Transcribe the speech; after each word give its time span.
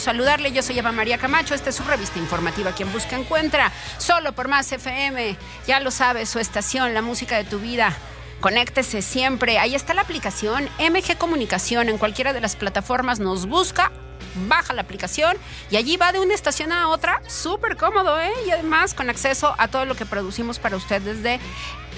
Saludarle. 0.00 0.52
Yo 0.52 0.62
soy 0.62 0.78
Eva 0.78 0.92
María 0.92 1.18
Camacho. 1.18 1.54
Esta 1.54 1.70
es 1.70 1.76
su 1.76 1.84
revista 1.84 2.18
informativa 2.18 2.72
Quien 2.72 2.92
Busca 2.92 3.16
Encuentra. 3.16 3.72
Solo 3.98 4.32
por 4.32 4.48
Más 4.48 4.70
FM. 4.72 5.36
Ya 5.66 5.80
lo 5.80 5.90
sabes, 5.90 6.28
su 6.28 6.38
estación, 6.38 6.94
la 6.94 7.02
música 7.02 7.36
de 7.36 7.44
tu 7.44 7.58
vida. 7.58 7.96
Conéctese 8.40 9.02
siempre. 9.02 9.58
Ahí 9.58 9.74
está 9.74 9.94
la 9.94 10.02
aplicación 10.02 10.68
MG 10.78 11.18
Comunicación. 11.18 11.88
En 11.88 11.98
cualquiera 11.98 12.32
de 12.32 12.40
las 12.40 12.56
plataformas 12.56 13.20
nos 13.20 13.46
busca 13.46 13.92
baja 14.48 14.72
la 14.72 14.82
aplicación 14.82 15.36
y 15.70 15.76
allí 15.76 15.96
va 15.96 16.12
de 16.12 16.20
una 16.20 16.34
estación 16.34 16.72
a 16.72 16.88
otra, 16.88 17.22
súper 17.26 17.76
cómodo, 17.76 18.18
¿eh? 18.20 18.32
Y 18.46 18.50
además 18.50 18.94
con 18.94 19.10
acceso 19.10 19.54
a 19.58 19.68
todo 19.68 19.84
lo 19.84 19.94
que 19.94 20.06
producimos 20.06 20.58
para 20.58 20.76
usted 20.76 21.02
desde 21.02 21.40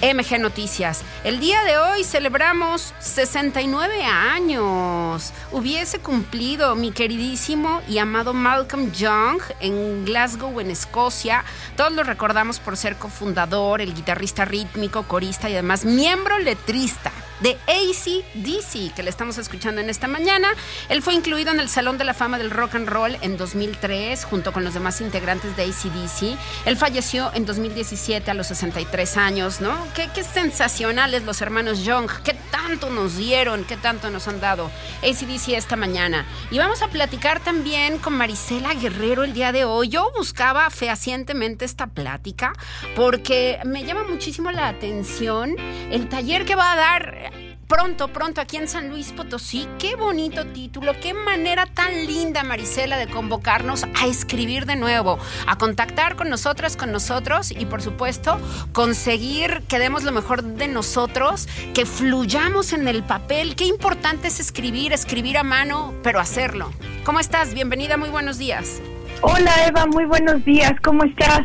MG 0.01 0.39
Noticias. 0.39 1.01
El 1.23 1.39
día 1.39 1.63
de 1.63 1.77
hoy 1.77 2.03
celebramos 2.03 2.93
69 2.99 4.03
años. 4.03 5.31
Hubiese 5.51 5.99
cumplido 5.99 6.75
mi 6.75 6.91
queridísimo 6.91 7.81
y 7.87 7.99
amado 7.99 8.33
Malcolm 8.33 8.91
Young 8.91 9.41
en 9.61 10.03
Glasgow, 10.03 10.59
en 10.59 10.71
Escocia. 10.71 11.45
Todos 11.77 11.93
lo 11.93 12.03
recordamos 12.03 12.59
por 12.59 12.75
ser 12.75 12.97
cofundador, 12.97 13.79
el 13.79 13.93
guitarrista 13.93 14.43
rítmico, 14.43 15.03
corista 15.03 15.49
y 15.49 15.53
además 15.53 15.85
miembro 15.85 16.37
letrista 16.39 17.11
de 17.39 17.57
ACDC, 17.67 18.93
que 18.95 19.03
le 19.03 19.09
estamos 19.09 19.37
escuchando 19.37 19.81
en 19.81 19.89
esta 19.89 20.07
mañana. 20.07 20.49
Él 20.89 21.01
fue 21.01 21.13
incluido 21.13 21.51
en 21.51 21.59
el 21.59 21.69
Salón 21.69 21.97
de 21.97 22.03
la 22.03 22.13
Fama 22.13 22.37
del 22.37 22.51
Rock 22.51 22.75
and 22.75 22.87
Roll 22.87 23.17
en 23.21 23.37
2003, 23.37 24.25
junto 24.25 24.53
con 24.53 24.63
los 24.63 24.73
demás 24.73 25.01
integrantes 25.01 25.55
de 25.55 25.63
ACDC. 25.63 26.37
Él 26.65 26.77
falleció 26.77 27.31
en 27.33 27.45
2017 27.45 28.29
a 28.31 28.33
los 28.33 28.47
63 28.47 29.17
años, 29.17 29.61
¿no? 29.61 29.75
Qué, 29.93 30.09
qué 30.13 30.23
sensacionales 30.23 31.23
los 31.23 31.41
hermanos 31.41 31.83
Young, 31.83 32.09
qué 32.23 32.35
tanto 32.51 32.89
nos 32.89 33.17
dieron, 33.17 33.63
qué 33.65 33.77
tanto 33.77 34.09
nos 34.09 34.27
han 34.27 34.39
dado 34.39 34.71
ACDC 35.01 35.49
esta 35.49 35.75
mañana. 35.75 36.25
Y 36.51 36.57
vamos 36.57 36.81
a 36.81 36.87
platicar 36.87 37.39
también 37.39 37.97
con 37.97 38.13
Marisela 38.13 38.73
Guerrero 38.73 39.23
el 39.23 39.33
día 39.33 39.51
de 39.51 39.65
hoy. 39.65 39.89
Yo 39.89 40.11
buscaba 40.15 40.69
fehacientemente 40.69 41.65
esta 41.65 41.87
plática 41.87 42.53
porque 42.95 43.59
me 43.65 43.83
llama 43.83 44.03
muchísimo 44.03 44.51
la 44.51 44.67
atención 44.67 45.55
el 45.91 46.09
taller 46.09 46.45
que 46.45 46.55
va 46.55 46.73
a 46.73 46.75
dar 46.75 47.32
pronto, 47.67 48.09
pronto 48.09 48.41
aquí 48.41 48.57
en 48.57 48.67
San 48.67 48.89
Luis 48.89 49.11
Potosí. 49.11 49.67
Qué 49.79 49.95
bonito 49.95 50.45
título, 50.47 50.93
qué 50.99 51.13
manera 51.13 51.65
tan 51.65 52.05
linda, 52.05 52.43
Marisela, 52.43 52.97
de 52.97 53.07
convocarnos 53.07 53.85
a 53.99 54.07
escribir 54.07 54.65
de 54.65 54.75
nuevo, 54.75 55.19
a 55.47 55.57
contactar 55.57 56.15
con 56.15 56.29
nosotras, 56.29 56.77
con 56.77 56.91
nosotros 56.91 57.51
y 57.51 57.65
por 57.65 57.81
supuesto 57.81 58.39
conseguir 58.71 59.63
que 59.67 59.79
demos 59.79 60.03
lo 60.03 60.11
mejor 60.11 60.43
de 60.43 60.67
nosotros, 60.67 61.47
que 61.73 61.85
fluyamos 61.85 62.73
en 62.73 62.87
el 62.87 63.03
papel. 63.03 63.55
Qué 63.55 63.65
importante 63.65 64.27
es 64.27 64.39
escribir, 64.39 64.93
escribir 64.93 65.37
a 65.37 65.43
mano, 65.43 65.93
pero 66.03 66.19
hacerlo. 66.19 66.71
¿Cómo 67.03 67.19
estás? 67.19 67.53
Bienvenida, 67.53 67.97
muy 67.97 68.09
buenos 68.09 68.37
días. 68.37 68.81
Hola 69.21 69.51
Eva, 69.67 69.85
muy 69.85 70.05
buenos 70.05 70.43
días, 70.43 70.73
¿cómo 70.83 71.03
estás? 71.03 71.41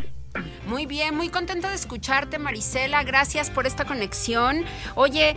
Muy 0.69 0.85
bien, 0.85 1.17
muy 1.17 1.31
contenta 1.31 1.71
de 1.71 1.77
escucharte, 1.77 2.39
Marisela. 2.39 3.03
Gracias 3.03 3.49
por 3.49 3.67
esta 3.67 3.87
conexión. 3.87 4.65
Oye, 4.97 5.35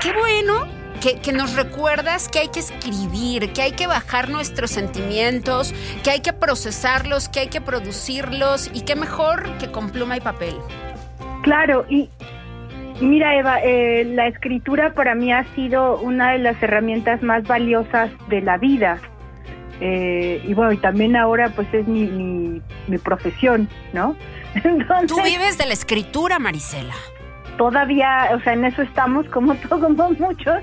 qué 0.00 0.12
bueno 0.12 0.68
que, 1.00 1.20
que, 1.20 1.32
nos 1.32 1.56
recuerdas 1.56 2.28
que 2.28 2.38
hay 2.38 2.48
que 2.48 2.60
escribir, 2.60 3.52
que 3.52 3.62
hay 3.62 3.72
que 3.72 3.88
bajar 3.88 4.28
nuestros 4.28 4.70
sentimientos, 4.70 5.74
que 6.04 6.12
hay 6.12 6.20
que 6.20 6.32
procesarlos, 6.32 7.28
que 7.28 7.40
hay 7.40 7.48
que 7.48 7.60
producirlos 7.60 8.70
y 8.72 8.82
qué 8.82 8.94
mejor 8.94 9.58
que 9.58 9.72
con 9.72 9.90
pluma 9.90 10.16
y 10.16 10.20
papel. 10.20 10.54
Claro, 11.42 11.84
y 11.88 12.08
mira 13.00 13.36
Eva, 13.36 13.58
eh, 13.64 14.04
la 14.04 14.28
escritura 14.28 14.94
para 14.94 15.16
mí 15.16 15.32
ha 15.32 15.42
sido 15.56 15.98
una 15.98 16.30
de 16.30 16.38
las 16.38 16.62
herramientas 16.62 17.20
más 17.20 17.42
valiosas 17.48 18.12
de 18.28 18.42
la 18.42 18.58
vida. 18.58 19.00
Eh, 19.80 20.42
y 20.44 20.54
bueno, 20.54 20.72
y 20.72 20.78
también 20.78 21.16
ahora 21.16 21.50
pues 21.54 21.72
es 21.72 21.86
mi, 21.86 22.06
mi, 22.06 22.60
mi 22.88 22.98
profesión, 22.98 23.68
¿no? 23.92 24.16
Tú 25.06 25.22
vives 25.22 25.58
de 25.58 25.66
la 25.66 25.72
escritura, 25.72 26.38
Marisela. 26.38 26.94
Todavía, 27.56 28.30
o 28.34 28.40
sea, 28.40 28.52
en 28.52 28.64
eso 28.64 28.82
estamos 28.82 29.26
como 29.28 29.54
todos 29.68 30.18
muchos. 30.18 30.62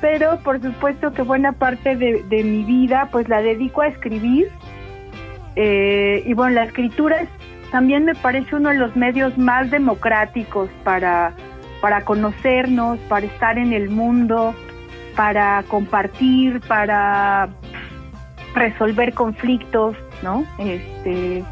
Pero 0.00 0.38
por 0.40 0.60
supuesto 0.60 1.12
que 1.12 1.22
buena 1.22 1.52
parte 1.52 1.96
de, 1.96 2.44
mi 2.44 2.62
vida 2.64 3.08
pues 3.10 3.28
la 3.28 3.40
dedico 3.40 3.82
a 3.82 3.88
escribir. 3.88 4.50
Eh, 5.56 6.22
y 6.26 6.34
bueno, 6.34 6.56
la 6.56 6.64
escritura 6.64 7.26
también 7.70 8.04
me 8.04 8.14
parece 8.14 8.54
uno 8.54 8.68
de 8.68 8.76
los 8.76 8.94
medios 8.94 9.36
más 9.38 9.70
democráticos 9.70 10.68
para, 10.84 11.32
para 11.80 12.02
conocernos, 12.04 12.98
para 13.08 13.26
estar 13.26 13.56
en 13.56 13.72
el 13.72 13.88
mundo, 13.88 14.54
para 15.16 15.64
compartir, 15.68 16.60
para 16.68 17.48
resolver 18.54 19.12
conflictos, 19.14 19.96
¿no? 20.22 20.44
Este, 20.58 21.42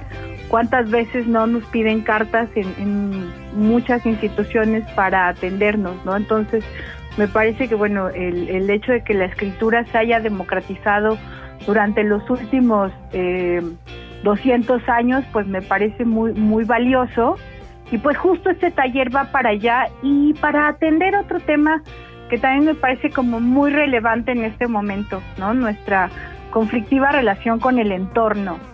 cuántas 0.49 0.91
veces 0.91 1.27
no 1.27 1.47
nos 1.47 1.65
piden 1.67 2.03
cartas 2.03 2.49
en, 2.55 3.43
muchas 3.55 4.05
instituciones 4.05 4.85
para 4.93 5.29
atendernos, 5.29 5.97
¿no? 6.05 6.17
Entonces, 6.17 6.65
me 7.17 7.29
parece 7.29 7.69
que, 7.69 7.77
bueno, 7.77 8.09
el, 8.09 8.49
el 8.49 8.69
hecho 8.69 8.91
de 8.93 9.05
que 9.05 9.15
la 9.15 9.27
escritura 9.27 9.85
se 9.87 9.99
haya 9.99 10.19
democratizado 10.19 11.17
durante 11.67 12.03
los 12.03 12.29
últimos 12.29 12.93
eh, 13.13 13.63
200 14.23 14.89
años, 14.89 15.25
pues 15.33 15.47
me 15.47 15.63
parece 15.63 16.05
muy, 16.05 16.33
muy 16.33 16.65
valioso. 16.65 17.37
Y 17.91 17.99
pues 17.99 18.17
justo 18.17 18.51
este 18.51 18.71
taller 18.71 19.15
va 19.15 19.25
para 19.31 19.51
allá 19.51 19.87
y 20.03 20.33
para 20.35 20.69
atender 20.69 21.15
otro 21.17 21.39
tema 21.41 21.83
que 22.29 22.39
también 22.39 22.65
me 22.65 22.75
parece 22.75 23.11
como 23.11 23.41
muy 23.41 23.71
relevante 23.71 24.33
en 24.33 24.45
este 24.45 24.67
momento, 24.67 25.23
¿no? 25.39 25.55
Nuestra 25.55 26.11
conflictiva 26.51 27.11
relación 27.11 27.59
con 27.59 27.79
el 27.79 27.93
entorno. 27.93 28.74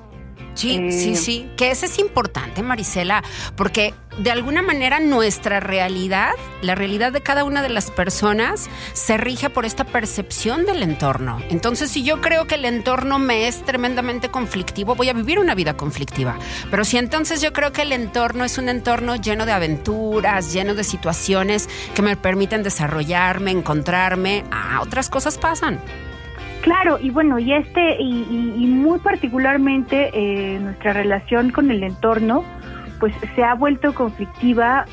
Sí, 0.60 0.90
sí, 0.92 1.12
eh, 1.12 1.16
sí, 1.16 1.50
que 1.56 1.70
eso 1.70 1.86
es 1.86 1.98
importante, 1.98 2.62
Marisela, 2.62 3.24
porque 3.56 3.94
de 4.18 4.30
alguna 4.30 4.60
manera 4.60 5.00
nuestra 5.00 5.58
realidad, 5.58 6.32
la 6.60 6.74
realidad 6.74 7.12
de 7.12 7.22
cada 7.22 7.44
una 7.44 7.62
de 7.62 7.70
las 7.70 7.90
personas, 7.90 8.68
se 8.92 9.16
rige 9.16 9.48
por 9.48 9.64
esta 9.64 9.84
percepción 9.84 10.66
del 10.66 10.82
entorno. 10.82 11.40
Entonces, 11.48 11.90
si 11.90 12.02
yo 12.02 12.20
creo 12.20 12.46
que 12.46 12.56
el 12.56 12.66
entorno 12.66 13.18
me 13.18 13.48
es 13.48 13.64
tremendamente 13.64 14.28
conflictivo, 14.28 14.94
voy 14.94 15.08
a 15.08 15.14
vivir 15.14 15.38
una 15.38 15.54
vida 15.54 15.78
conflictiva. 15.78 16.38
Pero 16.70 16.84
si 16.84 16.98
entonces 16.98 17.40
yo 17.40 17.54
creo 17.54 17.72
que 17.72 17.82
el 17.82 17.92
entorno 17.92 18.44
es 18.44 18.58
un 18.58 18.68
entorno 18.68 19.16
lleno 19.16 19.46
de 19.46 19.52
aventuras, 19.52 20.52
lleno 20.52 20.74
de 20.74 20.84
situaciones 20.84 21.70
que 21.94 22.02
me 22.02 22.16
permiten 22.16 22.62
desarrollarme, 22.62 23.50
encontrarme, 23.50 24.44
ah, 24.50 24.80
otras 24.82 25.08
cosas 25.08 25.38
pasan. 25.38 25.80
Claro, 26.62 26.98
y 27.00 27.10
bueno, 27.10 27.38
y 27.38 27.54
este, 27.54 27.96
y, 28.00 28.66
muy 28.66 28.98
particularmente 28.98 30.10
eh, 30.12 30.58
nuestra 30.60 30.92
relación 30.92 31.50
con 31.50 31.70
el 31.70 31.82
entorno, 31.82 32.44
pues 32.98 33.14
se 33.34 33.42
ha 33.42 33.54
vuelto 33.54 33.94
conflictiva 33.94 34.84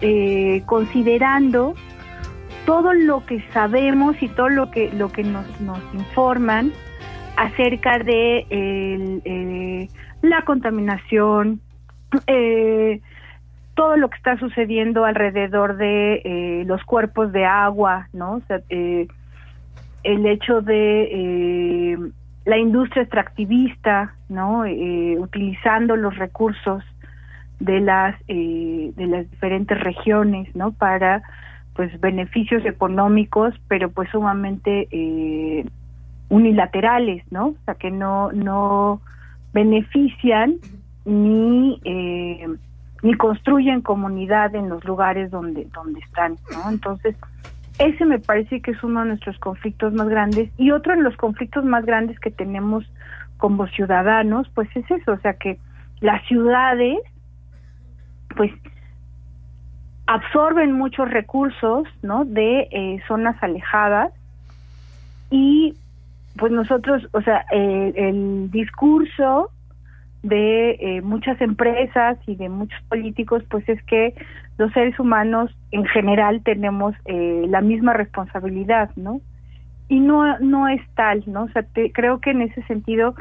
eh, 0.00 0.62
considerando 0.66 1.74
todo 2.66 2.92
lo 2.92 3.24
que 3.24 3.40
sabemos 3.52 4.20
y 4.20 4.28
todo 4.28 4.48
lo 4.48 4.70
que 4.70 4.90
lo 4.92 5.10
que 5.10 5.22
nos, 5.22 5.60
nos 5.60 5.78
informan 5.94 6.72
acerca 7.36 7.98
de 7.98 8.46
eh, 8.50 9.88
la 10.22 10.44
contaminación, 10.44 11.60
todo 13.74 13.96
lo 13.96 14.10
que 14.10 14.16
está 14.16 14.38
sucediendo 14.38 15.04
alrededor 15.04 15.76
de 15.76 16.64
los 16.66 16.82
cuerpos 16.84 17.32
de 17.32 17.44
agua, 17.44 18.08
¿no? 18.12 18.42
Sea, 18.48 18.60
el 20.04 20.26
hecho 20.26 20.60
de 20.60 21.02
eh, 21.92 21.98
la 22.44 22.58
industria 22.58 23.02
extractivista, 23.02 24.14
¿no? 24.28 24.64
Eh, 24.64 25.16
utilizando 25.18 25.96
los 25.96 26.16
recursos 26.16 26.82
de 27.60 27.80
las 27.80 28.16
eh, 28.28 28.92
de 28.96 29.06
las 29.06 29.30
diferentes 29.30 29.78
regiones, 29.80 30.54
¿no? 30.56 30.72
Para 30.72 31.22
pues 31.74 31.98
beneficios 32.00 32.64
económicos, 32.66 33.54
pero 33.68 33.90
pues 33.90 34.10
sumamente 34.10 34.88
unilaterales, 36.28 37.24
¿no? 37.30 37.48
O 37.48 37.56
sea 37.64 37.74
que 37.74 37.90
no 37.90 38.32
no 38.32 39.00
benefician 39.52 40.56
ni 41.04 41.80
ni 43.02 43.14
construyen 43.14 43.80
comunidad 43.80 44.54
en 44.54 44.68
los 44.68 44.84
lugares 44.84 45.30
donde 45.30 45.66
donde 45.72 46.00
están, 46.00 46.36
¿no? 46.52 46.70
Entonces 46.70 47.16
ese 47.86 48.04
me 48.04 48.18
parece 48.18 48.60
que 48.60 48.72
es 48.72 48.82
uno 48.82 49.00
de 49.00 49.08
nuestros 49.08 49.38
conflictos 49.38 49.92
más 49.92 50.08
grandes 50.08 50.50
y 50.56 50.70
otro 50.70 50.94
de 50.94 51.02
los 51.02 51.16
conflictos 51.16 51.64
más 51.64 51.84
grandes 51.84 52.18
que 52.20 52.30
tenemos 52.30 52.84
como 53.38 53.66
ciudadanos, 53.68 54.48
pues 54.54 54.68
es 54.76 54.88
eso, 54.90 55.12
o 55.12 55.18
sea 55.18 55.34
que 55.34 55.58
las 56.00 56.24
ciudades 56.26 56.98
pues 58.36 58.52
absorben 60.06 60.72
muchos 60.72 61.10
recursos, 61.10 61.86
¿no? 62.02 62.24
De 62.24 62.68
eh, 62.70 63.02
zonas 63.08 63.36
alejadas 63.42 64.12
y 65.30 65.74
pues 66.36 66.52
nosotros, 66.52 67.06
o 67.12 67.20
sea, 67.22 67.44
eh, 67.52 67.92
el 67.96 68.50
discurso 68.50 69.50
de 70.22 70.76
eh, 70.78 71.02
muchas 71.02 71.40
empresas 71.40 72.16
y 72.26 72.36
de 72.36 72.48
muchos 72.48 72.80
políticos, 72.84 73.42
pues 73.50 73.68
es 73.68 73.82
que 73.84 74.14
los 74.56 74.72
seres 74.72 74.98
humanos 74.98 75.50
en 75.72 75.84
general 75.86 76.42
tenemos 76.44 76.94
eh, 77.06 77.44
la 77.48 77.60
misma 77.60 77.92
responsabilidad, 77.92 78.90
¿no? 78.96 79.20
Y 79.88 79.98
no, 80.00 80.38
no 80.38 80.68
es 80.68 80.80
tal, 80.94 81.24
¿no? 81.26 81.44
O 81.44 81.48
sea, 81.48 81.66
creo 81.92 82.20
que 82.20 82.30
en 82.30 82.42
ese 82.42 82.62
sentido 82.62 83.14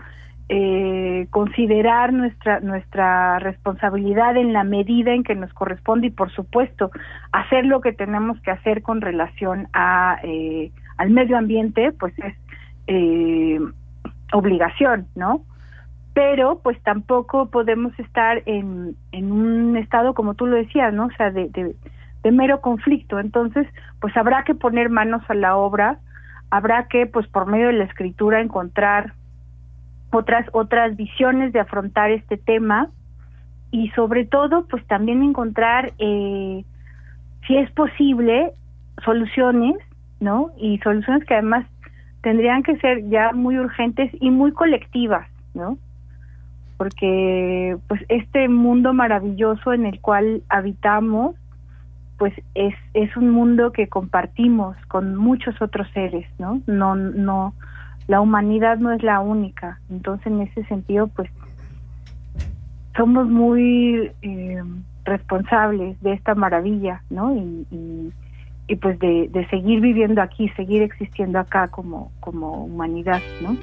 eh, 0.47 1.27
considerar 1.31 2.13
nuestra 2.13 2.59
nuestra 2.59 3.39
responsabilidad 3.39 4.37
en 4.37 4.53
la 4.53 4.63
medida 4.63 5.13
en 5.13 5.23
que 5.23 5.33
nos 5.33 5.51
corresponde 5.53 6.07
y 6.07 6.11
por 6.11 6.29
supuesto 6.31 6.91
hacer 7.31 7.65
lo 7.65 7.81
que 7.81 7.93
tenemos 7.93 8.39
que 8.41 8.51
hacer 8.51 8.81
con 8.81 9.01
relación 9.01 9.67
a 9.73 10.19
al 10.97 11.09
medio 11.09 11.37
ambiente, 11.37 11.93
pues 11.93 12.13
es 12.19 12.35
obligación, 14.33 15.07
¿no? 15.15 15.45
Pero 16.13 16.59
pues 16.61 16.81
tampoco 16.83 17.49
podemos 17.49 17.97
estar 17.97 18.43
en, 18.45 18.95
en 19.11 19.31
un 19.31 19.77
estado 19.77 20.13
como 20.13 20.33
tú 20.33 20.45
lo 20.45 20.57
decías, 20.57 20.93
¿no? 20.93 21.05
O 21.05 21.11
sea, 21.11 21.31
de, 21.31 21.49
de, 21.49 22.31
mero 22.31 22.61
conflicto. 22.61 23.19
Entonces, 23.19 23.67
pues 23.99 24.15
habrá 24.17 24.43
que 24.43 24.53
poner 24.53 24.89
manos 24.89 25.23
a 25.29 25.33
la 25.33 25.55
obra, 25.55 25.99
habrá 26.49 26.87
que, 26.87 27.05
pues 27.05 27.27
por 27.27 27.45
medio 27.45 27.67
de 27.67 27.73
la 27.73 27.85
escritura, 27.85 28.41
encontrar 28.41 29.13
otras, 30.11 30.45
otras 30.51 30.95
visiones 30.97 31.53
de 31.53 31.61
afrontar 31.61 32.11
este 32.11 32.37
tema 32.37 32.89
y 33.71 33.89
sobre 33.91 34.25
todo, 34.25 34.65
pues 34.67 34.85
también 34.87 35.23
encontrar, 35.23 35.93
eh, 35.97 36.65
si 37.47 37.57
es 37.57 37.71
posible, 37.71 38.51
soluciones, 39.03 39.77
¿no? 40.19 40.51
Y 40.57 40.77
soluciones 40.79 41.23
que 41.25 41.35
además 41.35 41.65
tendrían 42.21 42.63
que 42.63 42.77
ser 42.77 43.07
ya 43.09 43.31
muy 43.31 43.57
urgentes 43.57 44.11
y 44.19 44.29
muy 44.29 44.51
colectivas, 44.51 45.25
¿no? 45.53 45.77
Porque 46.81 47.77
pues 47.87 48.01
este 48.09 48.49
mundo 48.49 48.91
maravilloso 48.91 49.71
en 49.71 49.85
el 49.85 50.01
cual 50.01 50.41
habitamos 50.49 51.35
pues 52.17 52.33
es 52.55 52.73
es 52.95 53.15
un 53.15 53.29
mundo 53.29 53.71
que 53.71 53.87
compartimos 53.87 54.75
con 54.87 55.15
muchos 55.15 55.61
otros 55.61 55.87
seres, 55.93 56.25
¿no? 56.39 56.59
No 56.65 56.95
no 56.95 57.53
la 58.07 58.19
humanidad 58.19 58.79
no 58.79 58.91
es 58.91 59.03
la 59.03 59.19
única. 59.19 59.79
Entonces, 59.91 60.25
en 60.25 60.41
ese 60.41 60.63
sentido, 60.63 61.05
pues 61.05 61.29
somos 62.97 63.27
muy 63.29 64.11
eh, 64.23 64.63
responsables 65.03 66.01
de 66.01 66.13
esta 66.13 66.33
maravilla, 66.33 67.03
¿no? 67.11 67.35
Y, 67.35 68.11
y, 68.67 68.75
pues 68.77 68.97
de, 68.97 69.29
de, 69.31 69.47
seguir 69.49 69.81
viviendo 69.81 70.19
aquí, 70.19 70.49
seguir 70.55 70.81
existiendo 70.81 71.37
acá 71.37 71.67
como, 71.67 72.11
como 72.21 72.65
humanidad, 72.65 73.21
¿no? 73.43 73.55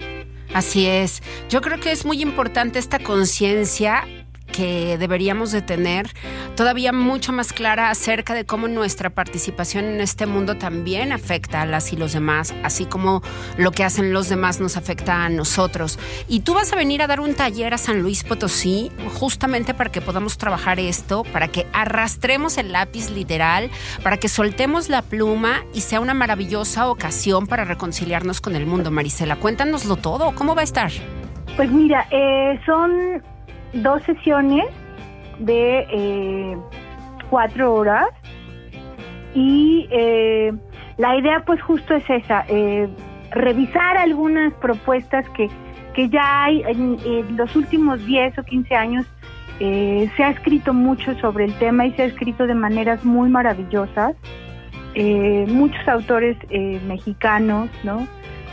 Así 0.55 0.87
es. 0.87 1.23
Yo 1.49 1.61
creo 1.61 1.79
que 1.79 1.93
es 1.93 2.05
muy 2.05 2.23
importante 2.23 2.79
esta 2.79 2.99
conciencia 2.99 4.05
que 4.59 4.99
deberíamos 4.99 5.53
de 5.53 5.63
tener 5.63 6.09
todavía 6.57 6.93
mucho 6.93 7.33
más 7.33 7.53
clara 7.53 7.91
acerca 7.91 8.35
de 8.35 8.45
cómo 8.45 8.67
nuestra 8.67 9.09
participación 9.09 9.85
en 9.85 10.01
este 10.01 10.27
mundo 10.27 10.57
también 10.57 11.13
afecta 11.13 11.63
a 11.63 11.67
las 11.67 11.93
y 11.93 11.97
los 11.97 12.13
demás, 12.13 12.53
así 12.65 12.85
como 12.85 13.23
lo 13.57 13.71
que 13.71 13.85
hacen 13.85 14.13
los 14.13 14.29
demás 14.29 14.59
nos 14.59 14.77
afecta 14.77 15.25
a 15.25 15.29
nosotros. 15.29 16.01
Y 16.27 16.41
tú 16.41 16.55
vas 16.55 16.73
a 16.73 16.77
venir 16.77 17.03
a 17.03 17.07
dar 17.07 17.21
un 17.21 17.35
taller 17.35 17.73
a 17.73 17.79
San 17.79 18.03
Luis 18.03 18.25
Potosí 18.25 18.91
justamente 19.15 19.75
para 19.75 19.93
que 19.93 20.01
podamos 20.01 20.39
trabajar 20.39 20.81
esto, 20.81 21.23
para 21.33 21.47
que 21.47 21.69
arrastremos 21.73 22.59
el 22.59 22.73
lápiz 22.73 23.11
literal, 23.11 23.71
para 24.03 24.17
que 24.17 24.29
soltemos 24.29 24.89
la 24.89 25.03
pluma 25.03 25.63
y 25.73 25.83
sea 25.83 26.01
una 26.01 26.15
maravillosa 26.15 26.91
ocasión 26.91 27.47
para 27.47 27.65
reconciliarnos 27.65 28.41
con 28.41 28.57
el 28.57 28.67
mundo. 28.67 28.91
Marisela, 28.91 29.37
cuéntanoslo 29.37 29.95
todo, 29.95 30.35
¿cómo 30.35 30.57
va 30.57 30.63
a 30.63 30.65
estar? 30.65 30.91
Pues 31.57 31.71
mira, 31.71 32.09
eh, 32.11 32.59
son 32.67 33.23
dos 33.73 34.03
sesiones 34.03 34.67
de 35.39 35.87
eh, 35.91 36.59
cuatro 37.31 37.75
horas 37.75 38.09
y 39.35 39.87
eh, 39.91 40.53
la 40.97 41.17
idea 41.17 41.43
pues 41.47 41.61
justo 41.63 41.95
es 41.95 42.05
esa, 42.09 42.45
eh, 42.49 42.89
revisar 43.31 43.97
algunas 43.99 44.53
propuestas 44.55 45.29
que, 45.31 45.49
que 45.95 46.09
ya 46.09 46.45
hay 46.45 46.63
en, 46.67 47.37
los 47.37 47.55
últimos 47.55 48.05
10 48.05 48.39
o 48.39 48.43
15 48.43 48.75
años. 48.75 49.07
se 49.59 50.25
ha 50.25 50.31
escrito 50.31 50.73
mucho 50.73 51.15
sobre 51.21 51.45
el 51.45 51.55
tema 51.59 51.87
y 51.87 51.93
se 51.93 52.03
ha 52.03 52.07
escrito 52.07 52.47
de 52.47 52.55
maneras 52.55 53.05
muy 53.05 53.29
maravillosas. 53.29 54.15
muchos 55.49 55.89
autores 55.89 56.37
mexicanos, 56.87 57.69
¿no? 57.85 58.07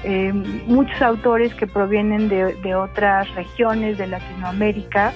Eh, 0.07 0.31
muchos 0.67 1.01
autores 1.01 1.51
que 1.55 1.65
provienen 1.65 2.29
de, 2.29 2.75
otras 2.75 3.33
regiones 3.33 3.97
de 3.97 4.05
Latinoamérica 4.05 5.11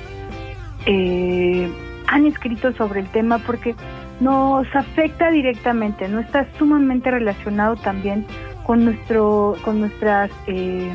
eh, 0.87 1.71
han 2.07 2.25
escrito 2.25 2.73
sobre 2.73 3.01
el 3.01 3.07
tema 3.09 3.37
porque 3.37 3.75
nos 4.19 4.65
afecta 4.75 5.29
directamente, 5.29 6.07
no 6.07 6.19
está 6.19 6.47
sumamente 6.57 7.11
relacionado 7.11 7.75
también 7.75 8.25
con 8.65 8.83
nuestro, 8.83 9.57
con 9.63 9.79
nuestras 9.79 10.31
eh, 10.47 10.91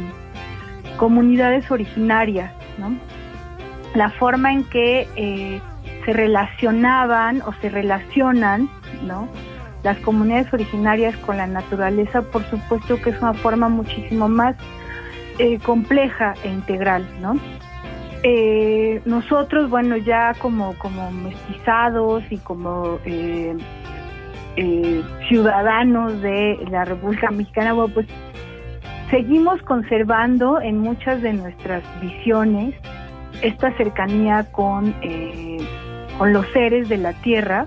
comunidades 0.96 1.70
originarias, 1.70 2.52
¿no? 2.78 2.96
la 3.94 4.10
forma 4.10 4.52
en 4.52 4.64
que 4.64 5.60
se 6.04 6.12
relacionaban 6.12 7.42
o 7.42 7.52
se 7.60 7.68
relacionan, 7.68 8.68
¿no? 9.06 9.28
Las 9.84 9.98
comunidades 9.98 10.50
originarias 10.52 11.14
con 11.18 11.36
la 11.36 11.46
naturaleza, 11.46 12.22
por 12.22 12.42
supuesto 12.50 13.00
que 13.02 13.10
es 13.10 13.20
una 13.20 13.34
forma 13.34 13.68
muchísimo 13.68 14.28
más 14.28 14.56
eh, 15.38 15.58
compleja 15.58 16.34
e 16.42 16.48
integral, 16.48 17.06
¿no? 17.20 17.34
Eh, 18.22 19.02
nosotros, 19.04 19.68
bueno, 19.68 19.98
ya 19.98 20.32
como, 20.38 20.72
como 20.78 21.10
mestizados 21.10 22.22
y 22.30 22.38
como 22.38 22.98
eh, 23.04 23.54
ciudadanos 25.28 26.22
de 26.22 26.56
la 26.70 26.86
República 26.86 27.30
Mexicana, 27.30 27.74
bueno, 27.74 27.92
pues 27.92 28.06
seguimos 29.10 29.60
conservando 29.62 30.62
en 30.62 30.78
muchas 30.78 31.20
de 31.20 31.34
nuestras 31.34 31.82
visiones 32.00 32.74
esta 33.42 33.76
cercanía 33.76 34.50
con, 34.52 34.94
con 36.16 36.32
los 36.32 36.46
seres 36.52 36.88
de 36.88 36.96
la 36.96 37.12
tierra, 37.12 37.66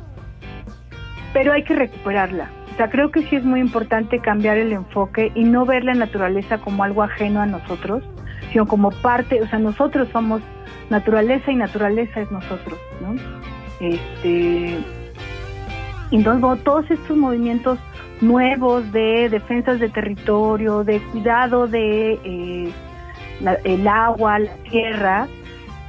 pero 1.34 1.54
hay 1.54 1.64
que 1.64 1.76
recuperarla. 1.76 2.50
O 2.74 2.78
sea, 2.78 2.90
creo 2.90 3.12
que 3.12 3.24
sí 3.24 3.36
es 3.36 3.44
muy 3.44 3.60
importante 3.60 4.20
cambiar 4.20 4.58
el 4.58 4.72
enfoque 4.72 5.32
y 5.34 5.44
no 5.44 5.66
ver 5.66 5.84
la 5.84 5.94
naturaleza 5.94 6.60
como 6.60 6.84
algo 6.84 7.04
ajeno 7.04 7.42
a 7.42 7.46
nosotros, 7.46 8.04
sino 8.52 8.68
como 8.68 8.92
parte, 8.92 9.42
o 9.42 9.48
sea, 9.48 9.60
nosotros 9.60 10.08
somos 10.12 10.42
naturaleza 10.90 11.52
y 11.52 11.56
naturaleza 11.56 12.22
es 12.22 12.32
nosotros, 12.32 12.78
¿no? 13.02 13.16
Este, 13.80 14.78
entonces, 16.12 16.64
todos 16.64 16.90
estos 16.90 17.18
movimientos 17.18 17.80
nuevos 18.22 18.92
de 18.92 19.30
defensas 19.30 19.80
de 19.80 19.90
territorio, 19.90 20.84
de 20.84 21.00
cuidado 21.12 21.68
de 21.68 22.20
eh, 22.24 22.72
el 23.64 23.88
agua, 23.88 24.40
la 24.40 24.54
tierra, 24.70 25.28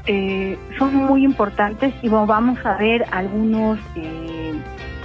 eh, 0.06 0.58
son 0.78 0.94
muy 0.94 1.24
importantes 1.24 1.94
y 2.02 2.08
vamos 2.08 2.58
a 2.64 2.76
ver 2.76 3.04
algunos 3.10 3.78
eh, 3.94 4.37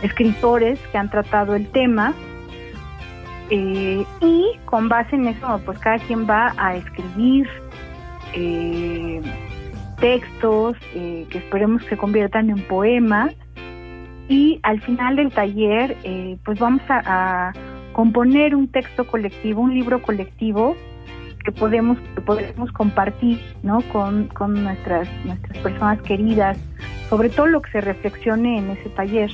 escritores 0.04 0.80
que 0.92 0.98
han 0.98 1.10
tratado 1.10 1.56
el 1.56 1.68
tema 1.70 2.14
eh, 3.50 4.06
y 4.22 4.46
con 4.66 4.88
base 4.90 5.16
en 5.16 5.28
eso 5.28 5.60
pues 5.66 5.80
cada 5.80 5.98
quien 6.00 6.30
va 6.30 6.54
a 6.58 6.76
escribir 6.76 7.50
textos 10.00 10.78
que 10.94 11.38
esperemos 11.38 11.84
que 11.84 11.90
se 11.90 11.98
conviertan 11.98 12.50
en 12.50 12.60
poemas 12.68 13.34
y 14.28 14.60
al 14.64 14.82
final 14.82 15.16
del 15.16 15.32
taller 15.32 15.96
pues 16.44 16.60
vamos 16.60 16.82
a 16.90 17.54
componer 17.94 18.56
un 18.56 18.68
texto 18.68 19.06
colectivo, 19.06 19.62
un 19.62 19.74
libro 19.74 20.02
colectivo 20.02 20.76
que 21.44 21.52
podemos, 21.52 21.98
podemos 22.26 22.72
compartir 22.72 23.40
¿no? 23.64 23.82
con, 23.94 24.28
con 24.30 24.64
nuestras, 24.64 25.08
nuestras 25.26 25.58
personas 25.60 26.02
queridas, 26.02 26.58
sobre 27.10 27.30
todo 27.30 27.48
lo 27.48 27.62
que 27.62 27.72
se 27.72 27.82
reflexione 27.82 28.58
en 28.58 28.72
ese 28.72 28.90
taller. 28.90 29.32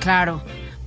Claro. 0.00 0.40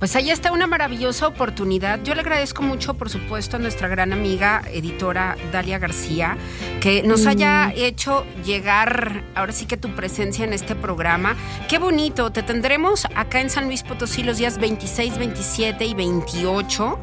Pues 0.04 0.16
ahí 0.16 0.28
está 0.28 0.52
una 0.52 0.66
maravillosa 0.66 1.26
oportunidad. 1.26 1.98
Yo 2.02 2.14
le 2.14 2.20
agradezco 2.20 2.60
mucho, 2.60 2.92
por 2.92 3.08
supuesto, 3.08 3.56
a 3.56 3.58
nuestra 3.58 3.88
gran 3.88 4.12
amiga 4.12 4.60
editora 4.70 5.34
Dalia 5.50 5.78
García, 5.78 6.36
que 6.82 7.02
nos 7.02 7.26
haya 7.26 7.72
hecho 7.74 8.26
llegar 8.44 9.24
ahora 9.34 9.52
sí 9.52 9.64
que 9.64 9.78
tu 9.78 9.94
presencia 9.94 10.44
en 10.44 10.52
este 10.52 10.74
programa. 10.74 11.36
Qué 11.70 11.78
bonito, 11.78 12.30
te 12.30 12.42
tendremos 12.42 13.06
acá 13.14 13.40
en 13.40 13.48
San 13.48 13.64
Luis 13.64 13.82
Potosí 13.82 14.22
los 14.22 14.36
días 14.36 14.58
26, 14.58 15.16
27 15.16 15.86
y 15.86 15.94
28 15.94 16.98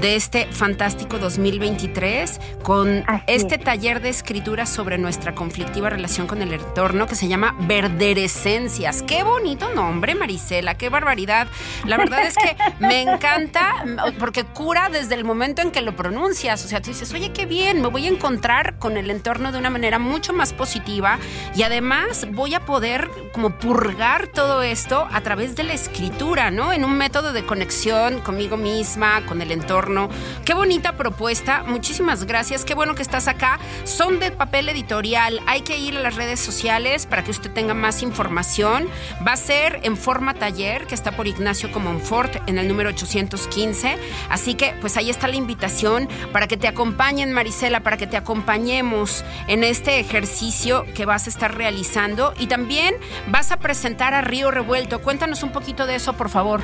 de 0.00 0.14
este 0.14 0.46
fantástico 0.52 1.18
2023 1.18 2.40
con 2.62 3.04
este 3.26 3.58
taller 3.58 4.00
de 4.00 4.10
escritura 4.10 4.64
sobre 4.66 4.96
nuestra 4.96 5.34
conflictiva 5.34 5.90
relación 5.90 6.28
con 6.28 6.40
el 6.40 6.52
entorno 6.52 7.08
que 7.08 7.16
se 7.16 7.26
llama 7.26 7.56
Verderescencias. 7.62 9.02
Qué 9.02 9.24
bonito 9.24 9.74
nombre, 9.74 10.14
Marisela, 10.14 10.76
qué 10.76 10.88
barbaridad. 10.88 11.48
La 11.84 11.96
verdad 11.96 12.24
es 12.24 12.36
que 12.36 12.43
me 12.78 13.02
encanta 13.02 13.84
porque 14.18 14.44
cura 14.44 14.88
desde 14.90 15.14
el 15.14 15.24
momento 15.24 15.62
en 15.62 15.70
que 15.70 15.80
lo 15.80 15.96
pronuncias. 15.96 16.64
O 16.64 16.68
sea, 16.68 16.80
tú 16.80 16.90
dices, 16.90 17.12
oye, 17.12 17.32
qué 17.32 17.46
bien, 17.46 17.80
me 17.82 17.88
voy 17.88 18.06
a 18.06 18.10
encontrar 18.10 18.78
con 18.78 18.96
el 18.96 19.10
entorno 19.10 19.52
de 19.52 19.58
una 19.58 19.70
manera 19.70 19.98
mucho 19.98 20.32
más 20.32 20.52
positiva 20.52 21.18
y 21.54 21.62
además 21.62 22.26
voy 22.32 22.54
a 22.54 22.60
poder 22.60 23.10
como 23.32 23.50
purgar 23.58 24.28
todo 24.28 24.62
esto 24.62 25.06
a 25.12 25.20
través 25.20 25.56
de 25.56 25.64
la 25.64 25.72
escritura, 25.74 26.50
¿no? 26.50 26.72
En 26.72 26.84
un 26.84 26.96
método 26.96 27.32
de 27.32 27.44
conexión 27.44 28.20
conmigo 28.20 28.56
misma, 28.56 29.24
con 29.26 29.42
el 29.42 29.50
entorno. 29.50 30.08
Qué 30.44 30.54
bonita 30.54 30.96
propuesta. 30.96 31.64
Muchísimas 31.66 32.24
gracias. 32.24 32.64
Qué 32.64 32.74
bueno 32.74 32.94
que 32.94 33.02
estás 33.02 33.28
acá. 33.28 33.58
Son 33.84 34.20
de 34.20 34.30
papel 34.30 34.68
editorial. 34.68 35.40
Hay 35.46 35.62
que 35.62 35.78
ir 35.78 35.96
a 35.96 36.00
las 36.00 36.16
redes 36.16 36.40
sociales 36.40 37.06
para 37.06 37.24
que 37.24 37.30
usted 37.30 37.50
tenga 37.52 37.74
más 37.74 38.02
información. 38.02 38.88
Va 39.26 39.32
a 39.32 39.36
ser 39.36 39.80
en 39.82 39.96
forma 39.96 40.34
taller 40.34 40.86
que 40.86 40.94
está 40.94 41.12
por 41.12 41.26
Ignacio 41.26 41.70
Comonfort 41.72 42.23
en 42.23 42.23
el 42.46 42.68
número 42.68 42.90
815. 42.90 43.96
Así 44.30 44.54
que 44.54 44.74
pues 44.80 44.96
ahí 44.96 45.10
está 45.10 45.28
la 45.28 45.36
invitación 45.36 46.08
para 46.32 46.46
que 46.46 46.56
te 46.56 46.68
acompañen, 46.68 47.32
Marisela, 47.32 47.80
para 47.80 47.96
que 47.96 48.06
te 48.06 48.16
acompañemos 48.16 49.24
en 49.48 49.64
este 49.64 50.00
ejercicio 50.00 50.84
que 50.94 51.06
vas 51.06 51.26
a 51.26 51.30
estar 51.30 51.56
realizando. 51.56 52.34
Y 52.38 52.46
también 52.46 52.94
vas 53.28 53.52
a 53.52 53.58
presentar 53.58 54.14
a 54.14 54.20
Río 54.20 54.50
Revuelto. 54.50 55.00
Cuéntanos 55.00 55.42
un 55.42 55.50
poquito 55.50 55.86
de 55.86 55.96
eso, 55.96 56.14
por 56.14 56.28
favor. 56.28 56.60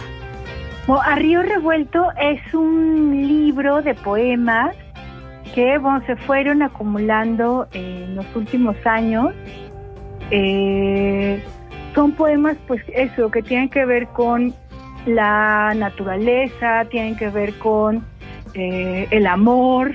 a 0.88 1.14
Río 1.14 1.42
Revuelto 1.42 2.08
es 2.20 2.54
un 2.54 3.26
libro 3.26 3.82
de 3.82 3.94
poemas 3.94 4.74
que 5.54 5.78
bueno, 5.78 6.02
se 6.06 6.16
fueron 6.16 6.62
acumulando 6.62 7.66
en 7.72 8.16
los 8.16 8.26
últimos 8.34 8.76
años. 8.84 9.34
Eh, 10.30 11.42
son 11.94 12.12
poemas, 12.12 12.56
pues 12.66 12.82
eso, 12.94 13.30
que 13.30 13.42
tienen 13.42 13.68
que 13.68 13.84
ver 13.84 14.06
con 14.08 14.54
la 15.06 15.72
naturaleza, 15.74 16.84
tienen 16.90 17.16
que 17.16 17.28
ver 17.28 17.54
con 17.58 18.04
eh, 18.54 19.06
el 19.10 19.26
amor, 19.26 19.92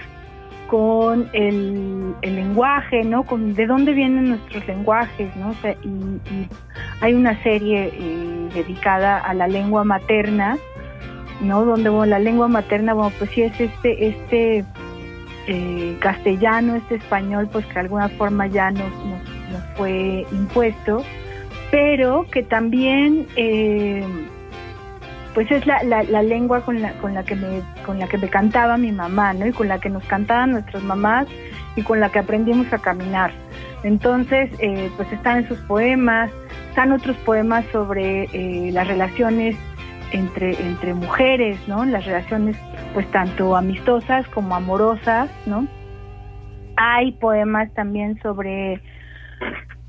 con 0.67 1.29
el, 1.33 2.15
lenguaje, 2.21 3.03
¿no? 3.03 3.24
Con 3.24 3.53
de 3.53 3.67
dónde 3.67 3.93
vienen 3.93 4.29
nuestros 4.29 4.65
lenguajes, 4.67 5.29
¿no? 5.35 5.53
y, 5.83 6.47
hay 7.01 7.13
una 7.13 7.41
serie 7.43 7.91
eh, 7.93 8.50
dedicada 8.53 9.19
a 9.19 9.33
la 9.33 9.47
lengua 9.47 9.83
materna, 9.83 10.57
¿no? 11.41 11.65
Donde 11.65 11.89
bueno, 11.89 12.05
la 12.05 12.19
lengua 12.19 12.47
materna, 12.47 12.93
bueno, 12.93 13.12
pues 13.17 13.29
sí 13.31 13.41
es 13.41 13.59
este, 13.59 14.07
este 14.07 14.65
eh, 15.47 15.97
castellano, 16.00 16.75
este 16.75 16.95
español, 16.95 17.50
pues 17.51 17.65
que 17.67 17.74
de 17.74 17.79
alguna 17.81 18.09
forma 18.09 18.47
ya 18.47 18.71
nos, 18.71 18.89
nos, 19.05 19.63
fue 19.75 20.25
impuesto, 20.31 21.03
pero 21.69 22.25
que 22.31 22.43
también 22.43 23.27
pues 25.35 25.51
es 25.51 25.67
la, 25.67 25.83
la, 25.83 26.23
lengua 26.23 26.61
con 26.61 26.81
la, 26.81 26.93
con, 26.93 27.13
la 27.13 27.23
que 27.23 27.35
me, 27.35 27.61
con 27.85 27.99
la 27.99 28.07
que 28.07 28.17
me 28.17 28.29
cantaba 28.29 28.77
mi 28.77 28.93
mamá, 28.93 29.33
¿no? 29.33 29.45
Y 29.45 29.51
con 29.51 29.67
la 29.67 29.79
que 29.79 29.89
nos 29.89 30.03
cantaban 30.05 30.51
nuestras 30.51 30.81
mamás 30.81 31.27
y 31.75 31.81
con 31.81 31.99
la 31.99 32.09
que 32.09 32.19
aprendimos 32.19 32.71
a 32.71 32.77
caminar. 32.77 33.31
Entonces, 33.83 34.49
eh, 34.59 34.89
pues 34.95 35.11
están 35.11 35.39
en 35.39 35.47
sus 35.49 35.59
poemas, 35.59 36.31
están 36.69 36.93
otros 36.93 37.17
poemas 37.17 37.65
sobre 37.73 38.29
eh, 38.31 38.71
las 38.71 38.87
relaciones 38.87 39.57
entre, 40.13 40.53
entre 40.53 40.93
mujeres, 40.93 41.59
¿no? 41.67 41.83
Las 41.83 42.05
relaciones, 42.05 42.55
pues 42.93 43.05
tanto 43.11 43.57
amistosas 43.57 44.25
como 44.29 44.55
amorosas, 44.55 45.29
¿no? 45.45 45.67
Hay 46.77 47.11
poemas 47.11 47.73
también 47.73 48.17
sobre, 48.21 48.81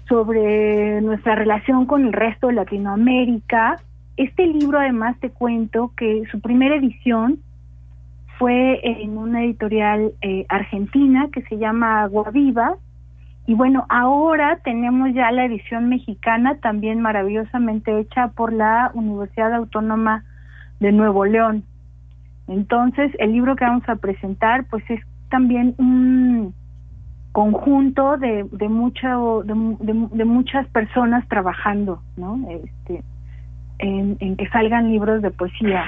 sobre 0.08 1.00
nuestra 1.02 1.36
relación 1.36 1.86
con 1.86 2.06
el 2.06 2.12
resto 2.12 2.48
de 2.48 2.54
Latinoamérica, 2.54 3.76
este 4.16 4.46
libro 4.46 4.78
además 4.78 5.16
te 5.20 5.30
cuento 5.30 5.92
que 5.96 6.24
su 6.30 6.40
primera 6.40 6.76
edición 6.76 7.38
fue 8.38 8.80
en 9.02 9.16
una 9.16 9.44
editorial 9.44 10.12
eh, 10.20 10.44
argentina 10.48 11.28
que 11.32 11.42
se 11.42 11.58
llama 11.58 12.02
Agua 12.02 12.30
Viva. 12.30 12.76
Y 13.46 13.54
bueno, 13.54 13.86
ahora 13.88 14.58
tenemos 14.64 15.12
ya 15.14 15.30
la 15.30 15.44
edición 15.44 15.88
mexicana, 15.88 16.56
también 16.56 17.00
maravillosamente 17.00 17.98
hecha 17.98 18.28
por 18.28 18.52
la 18.52 18.90
Universidad 18.94 19.54
Autónoma 19.54 20.24
de 20.80 20.92
Nuevo 20.92 21.24
León. 21.24 21.64
Entonces, 22.48 23.12
el 23.18 23.32
libro 23.32 23.56
que 23.56 23.64
vamos 23.64 23.88
a 23.88 23.96
presentar, 23.96 24.66
pues 24.68 24.84
es 24.90 25.00
también 25.30 25.74
un 25.78 26.54
conjunto 27.32 28.16
de, 28.16 28.44
de, 28.50 28.68
mucho, 28.68 29.42
de 29.44 30.24
muchas 30.24 30.66
personas 30.68 31.26
trabajando, 31.28 32.02
¿no? 32.16 32.40
Este, 32.50 33.02
en, 33.78 34.36
que 34.36 34.48
salgan 34.48 34.90
libros 34.90 35.22
de 35.22 35.30
poesía, 35.30 35.84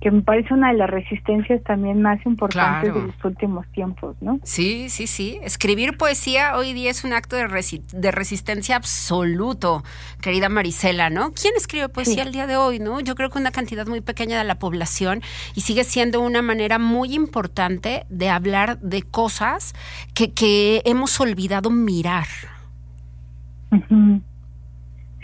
que 0.00 0.10
me 0.10 0.20
parece 0.22 0.52
una 0.52 0.72
de 0.72 0.78
las 0.78 0.90
resistencias 0.90 1.62
también 1.64 2.02
más 2.02 2.24
importantes 2.26 2.94
de 2.94 3.00
los 3.00 3.24
últimos 3.24 3.66
tiempos, 3.72 4.14
¿no? 4.20 4.38
Sí, 4.42 4.88
sí, 4.90 5.06
sí. 5.06 5.38
Escribir 5.42 5.96
poesía 5.96 6.56
hoy 6.56 6.74
día 6.74 6.90
es 6.90 7.02
un 7.04 7.12
acto 7.12 7.34
de, 7.36 7.46
de 7.92 8.10
resistencia 8.12 8.76
absoluto, 8.76 9.82
querida 10.20 10.48
Marisela, 10.48 11.08
¿no? 11.08 11.32
¿Quién 11.32 11.54
escribe 11.56 11.88
poesía 11.88 12.22
el 12.24 12.32
día 12.32 12.46
de 12.46 12.56
hoy, 12.56 12.78
no? 12.78 13.00
Yo 13.00 13.14
creo 13.14 13.30
que 13.30 13.38
una 13.38 13.50
cantidad 13.50 13.86
muy 13.86 14.02
pequeña 14.02 14.38
de 14.38 14.44
la 14.44 14.58
población 14.58 15.22
y 15.54 15.62
sigue 15.62 15.84
siendo 15.84 16.20
una 16.20 16.42
manera 16.42 16.78
muy 16.78 17.14
importante 17.14 18.04
de 18.10 18.28
hablar 18.28 18.78
de 18.80 19.02
cosas 19.02 19.72
que, 20.14 20.32
que 20.32 20.82
hemos 20.84 21.18
olvidado 21.20 21.70
mirar. 21.70 22.26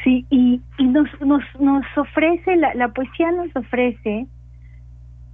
Sí, 0.03 0.27
y, 0.31 0.61
nos, 0.79 1.09
nos, 1.21 1.43
nos 1.61 1.85
ofrece, 1.97 2.57
la, 2.57 2.75
la 2.75 2.89
poesía 2.89 3.31
nos 3.31 3.55
ofrece 3.55 4.27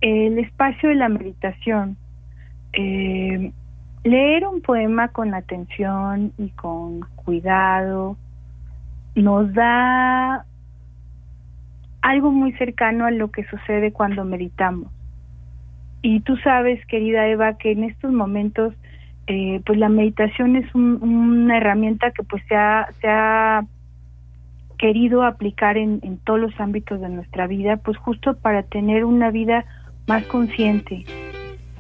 el 0.01 0.39
espacio 0.39 0.91
de 0.91 0.95
la 0.95 1.09
meditación. 1.09 1.97
Eh, 2.75 3.53
leer 4.05 4.47
un 4.47 4.61
poema 4.61 5.09
con 5.09 5.35
atención 5.35 6.33
y 6.39 6.51
con 6.51 7.01
cuidado 7.17 8.17
nos 9.15 9.53
da 9.55 10.45
algo 12.03 12.31
muy 12.31 12.53
cercano 12.53 13.07
a 13.07 13.11
lo 13.11 13.31
que 13.31 13.45
sucede 13.45 13.93
cuando 13.93 14.25
meditamos. 14.25 14.91
Y 16.03 16.21
tú 16.21 16.37
sabes, 16.37 16.85
querida 16.87 17.27
Eva, 17.27 17.59
que 17.59 17.73
en 17.73 17.85
estos 17.85 18.13
momentos, 18.13 18.73
eh, 19.27 19.61
pues 19.67 19.79
la 19.79 19.89
meditación 19.89 20.57
es 20.57 20.73
una 20.75 21.57
herramienta 21.57 22.13
que 22.13 22.23
pues 22.23 22.43
se 22.49 22.55
ha, 22.55 22.89
se 23.01 23.09
ha 23.09 23.67
querido 24.79 25.23
aplicar 25.25 25.77
en, 25.77 26.01
en 26.03 26.19
todos 26.19 26.41
los 26.41 26.61
ámbitos 26.61 27.01
de 27.01 27.09
nuestra 27.09 27.47
vida, 27.47 27.77
pues 27.77 27.97
justo 27.99 28.37
para 28.37 28.63
tener 28.63 29.05
una 29.05 29.31
vida 29.31 29.65
más 30.07 30.25
consciente 30.27 31.05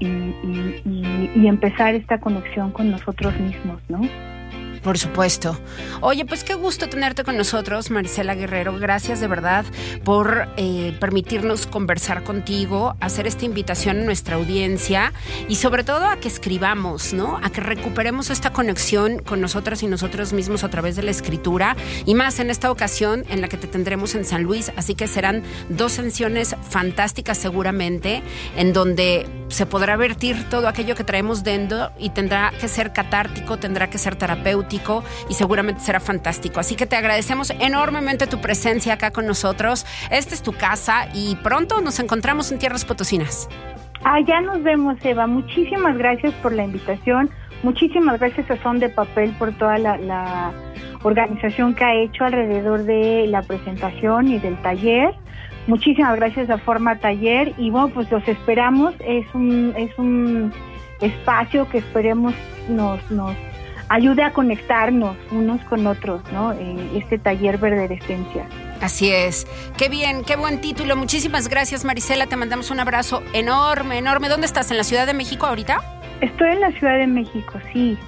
y, 0.00 0.06
y, 0.06 1.30
y 1.34 1.46
empezar 1.46 1.94
esta 1.94 2.20
conexión 2.20 2.72
con 2.72 2.90
nosotros 2.90 3.38
mismos, 3.40 3.80
¿no? 3.88 4.00
Por 4.88 4.97
supuesto. 4.97 5.54
Oye, 6.00 6.25
pues 6.25 6.45
qué 6.45 6.54
gusto 6.54 6.88
tenerte 6.88 7.23
con 7.23 7.37
nosotros, 7.37 7.90
Marisela 7.90 8.35
Guerrero. 8.35 8.78
Gracias 8.78 9.21
de 9.21 9.26
verdad 9.26 9.66
por 10.02 10.49
eh, 10.57 10.97
permitirnos 10.99 11.66
conversar 11.66 12.25
contigo, 12.25 12.97
hacer 12.99 13.26
esta 13.26 13.45
invitación 13.45 13.99
a 13.99 14.04
nuestra 14.04 14.37
audiencia 14.37 15.12
y 15.47 15.57
sobre 15.57 15.85
todo 15.85 16.07
a 16.07 16.16
que 16.16 16.28
escribamos, 16.28 17.12
¿no? 17.12 17.37
A 17.42 17.50
que 17.50 17.61
recuperemos 17.61 18.30
esta 18.30 18.50
conexión 18.54 19.18
con 19.18 19.42
nosotras 19.42 19.83
y 19.83 19.88
nosotros 19.88 20.33
mismos 20.33 20.64
a 20.64 20.71
través 20.71 20.97
de 20.97 21.02
la 21.02 21.11
escritura 21.11 21.76
y 22.07 22.14
más 22.14 22.38
en 22.38 22.49
esta 22.49 22.71
ocasión 22.71 23.26
en 23.28 23.42
la 23.42 23.49
que 23.49 23.59
te 23.59 23.66
tendremos 23.66 24.14
en 24.14 24.25
San 24.25 24.42
Luis. 24.42 24.73
Así 24.76 24.95
que 24.95 25.07
serán 25.07 25.42
dos 25.68 25.92
sesiones 25.92 26.57
fantásticas 26.66 27.37
seguramente 27.37 28.23
en 28.57 28.73
donde 28.73 29.28
se 29.49 29.66
podrá 29.66 29.97
vertir 29.97 30.49
todo 30.49 30.66
aquello 30.66 30.95
que 30.95 31.04
traemos 31.04 31.45
dentro 31.45 31.90
y 31.99 32.11
tendrá 32.11 32.52
que 32.59 32.68
ser 32.68 32.92
catártico, 32.92 33.59
tendrá 33.59 33.90
que 33.90 33.99
ser 33.99 34.16
terapéutico 34.16 34.77
y 35.28 35.35
seguramente 35.35 35.80
será 35.80 36.00
fantástico. 36.00 36.61
Así 36.61 36.76
que 36.76 36.87
te 36.87 36.97
agradecemos 36.97 37.50
enormemente 37.58 38.26
tu 38.26 38.40
presencia 38.40 38.94
acá 38.94 39.11
con 39.11 39.26
nosotros. 39.26 39.87
Esta 40.11 40.35
es 40.35 40.42
tu 40.42 40.52
casa 40.52 41.08
y 41.14 41.37
pronto 41.37 41.80
nos 41.80 41.99
encontramos 41.99 42.52
en 42.52 42.58
Tierras 42.58 42.85
Potosinas. 42.85 43.49
Ah, 44.04 44.20
ya 44.20 44.40
nos 44.40 44.62
vemos, 44.62 44.97
Eva. 45.04 45.26
Muchísimas 45.26 45.97
gracias 45.97 46.32
por 46.35 46.52
la 46.52 46.64
invitación. 46.64 47.30
Muchísimas 47.62 48.20
gracias 48.20 48.49
a 48.50 48.56
Son 48.62 48.78
de 48.78 48.88
Papel 48.88 49.32
por 49.32 49.52
toda 49.58 49.78
la, 49.78 49.99
la 49.99 50.52
organización 51.02 51.75
que 51.75 51.85
ha 51.85 51.94
hecho 51.94 52.25
alrededor 52.25 52.85
de 52.85 53.26
la 53.26 53.42
presentación 53.42 54.28
y 54.28 54.38
del 54.38 54.56
taller. 54.62 55.14
Muchísimas 55.66 56.16
gracias 56.16 56.49
a 56.49 56.58
Forma 56.58 56.97
Taller 56.97 57.52
y 57.58 57.70
bueno, 57.70 57.88
pues 57.88 58.11
los 58.11 58.26
esperamos. 58.26 58.94
Es 59.00 59.26
un, 59.35 59.75
es 59.76 59.90
un 59.99 60.52
espacio 61.00 61.68
que 61.68 61.78
esperemos 61.78 62.35
nos, 62.68 63.11
nos 63.11 63.35
ayude 63.88 64.23
a 64.23 64.33
conectarnos 64.33 65.16
unos 65.30 65.61
con 65.64 65.87
otros, 65.87 66.23
¿no? 66.33 66.52
este 66.52 67.18
taller 67.18 67.59
Verderescencia. 67.59 68.47
Así 68.80 69.11
es. 69.11 69.47
Qué 69.76 69.88
bien, 69.88 70.25
qué 70.25 70.37
buen 70.37 70.61
título. 70.61 70.97
Muchísimas 70.97 71.49
gracias, 71.49 71.85
Marisela. 71.85 72.26
Te 72.26 72.37
mandamos 72.37 72.71
un 72.71 72.80
abrazo 72.80 73.23
enorme, 73.33 73.99
enorme. 73.99 74.28
¿Dónde 74.28 74.47
estás? 74.47 74.71
¿En 74.71 74.76
la 74.76 74.85
Ciudad 74.85 75.07
de 75.07 75.14
México 75.14 75.47
ahorita? 75.47 75.83
Estoy 76.21 76.50
en 76.50 76.61
la 76.61 76.71
Ciudad 76.73 76.99
de 76.99 77.07
México, 77.07 77.59
sí. 77.73 77.99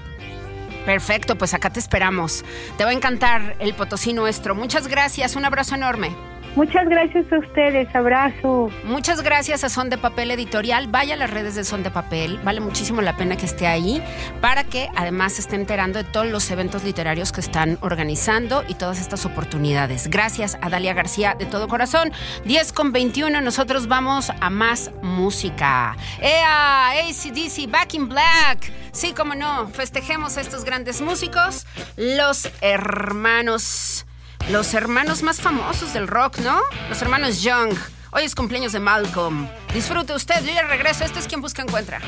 Perfecto, 0.86 1.36
pues 1.36 1.54
acá 1.54 1.70
te 1.70 1.80
esperamos. 1.80 2.44
Te 2.76 2.84
va 2.84 2.90
a 2.90 2.94
encantar 2.94 3.56
el 3.58 3.74
Potosí 3.74 4.12
nuestro. 4.12 4.54
Muchas 4.54 4.88
gracias, 4.88 5.36
un 5.36 5.44
abrazo 5.44 5.74
enorme. 5.74 6.10
Muchas 6.56 6.88
gracias 6.88 7.32
a 7.32 7.38
ustedes, 7.38 7.94
abrazo. 7.94 8.70
Muchas 8.84 9.22
gracias 9.22 9.62
a 9.62 9.68
Son 9.68 9.88
de 9.88 9.96
Papel 9.98 10.32
Editorial. 10.32 10.88
Vaya 10.88 11.14
a 11.14 11.16
las 11.16 11.30
redes 11.30 11.54
de 11.54 11.62
Son 11.64 11.84
de 11.84 11.90
Papel, 11.92 12.38
vale 12.42 12.60
muchísimo 12.60 13.02
la 13.02 13.16
pena 13.16 13.36
que 13.36 13.46
esté 13.46 13.68
ahí 13.68 14.02
para 14.40 14.64
que 14.64 14.88
además 14.96 15.34
se 15.34 15.42
esté 15.42 15.54
enterando 15.54 16.02
de 16.02 16.10
todos 16.10 16.26
los 16.26 16.50
eventos 16.50 16.82
literarios 16.82 17.30
que 17.30 17.40
están 17.40 17.78
organizando 17.82 18.64
y 18.66 18.74
todas 18.74 19.00
estas 19.00 19.24
oportunidades. 19.26 20.08
Gracias 20.08 20.58
a 20.60 20.68
Dalia 20.68 20.92
García 20.92 21.36
de 21.38 21.46
todo 21.46 21.68
corazón. 21.68 22.12
10 22.44 22.72
con 22.72 22.90
21, 22.90 23.40
nosotros 23.40 23.86
vamos 23.86 24.32
a 24.40 24.50
más 24.50 24.90
música. 25.02 25.96
¡Ea! 26.20 26.90
ACDC, 26.90 27.70
Back 27.70 27.94
in 27.94 28.08
Black. 28.08 28.72
Sí, 28.92 29.12
como 29.12 29.36
no, 29.36 29.68
festejemos 29.68 30.36
a 30.36 30.40
estos 30.40 30.64
grandes 30.64 31.00
músicos, 31.00 31.64
los 31.96 32.50
hermanos 32.60 34.04
los 34.48 34.74
hermanos 34.74 35.22
más 35.22 35.40
famosos 35.40 35.92
del 35.92 36.08
rock, 36.08 36.38
¿no? 36.38 36.60
Los 36.88 37.02
hermanos 37.02 37.42
Young. 37.42 37.74
Hoy 38.12 38.24
es 38.24 38.34
cumpleaños 38.34 38.72
de 38.72 38.80
Malcolm. 38.80 39.48
Disfrute 39.72 40.14
usted, 40.14 40.44
yo 40.44 40.52
ya 40.52 40.62
regreso. 40.62 41.04
Este 41.04 41.18
es 41.18 41.26
quien 41.26 41.40
busca 41.40 41.62
encuentra. 41.62 42.00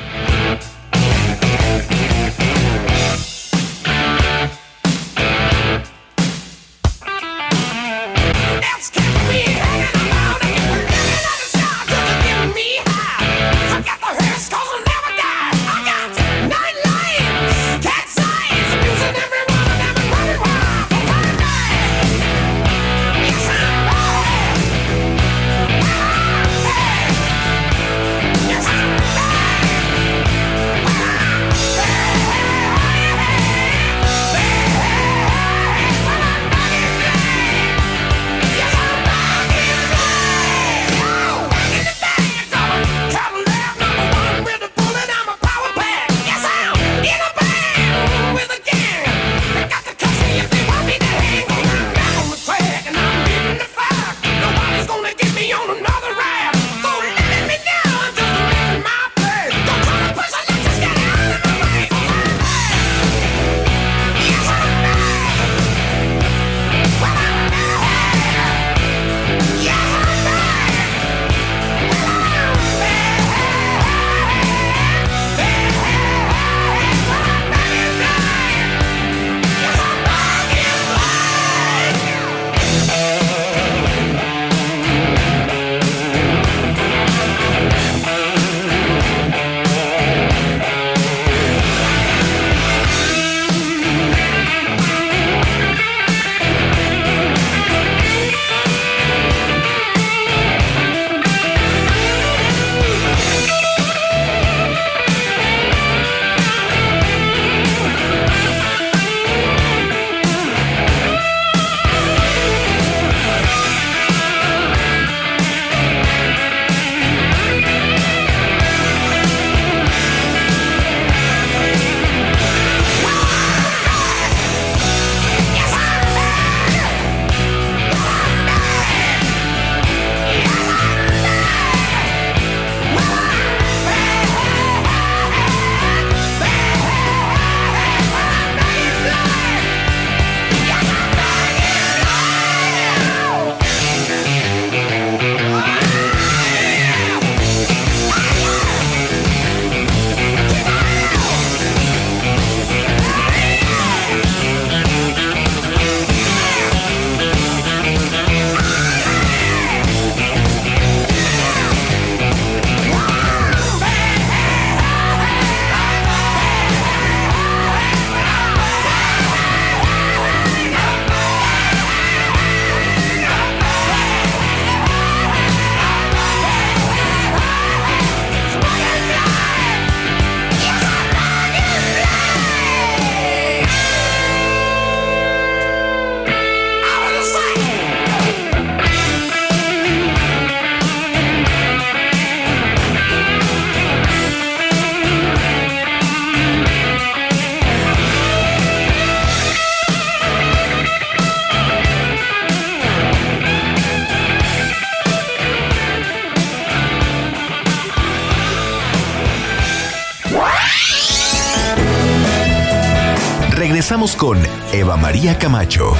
Con 214.03 214.37
Eva 214.73 214.97
María 214.97 215.39
Camacho. 215.39 215.93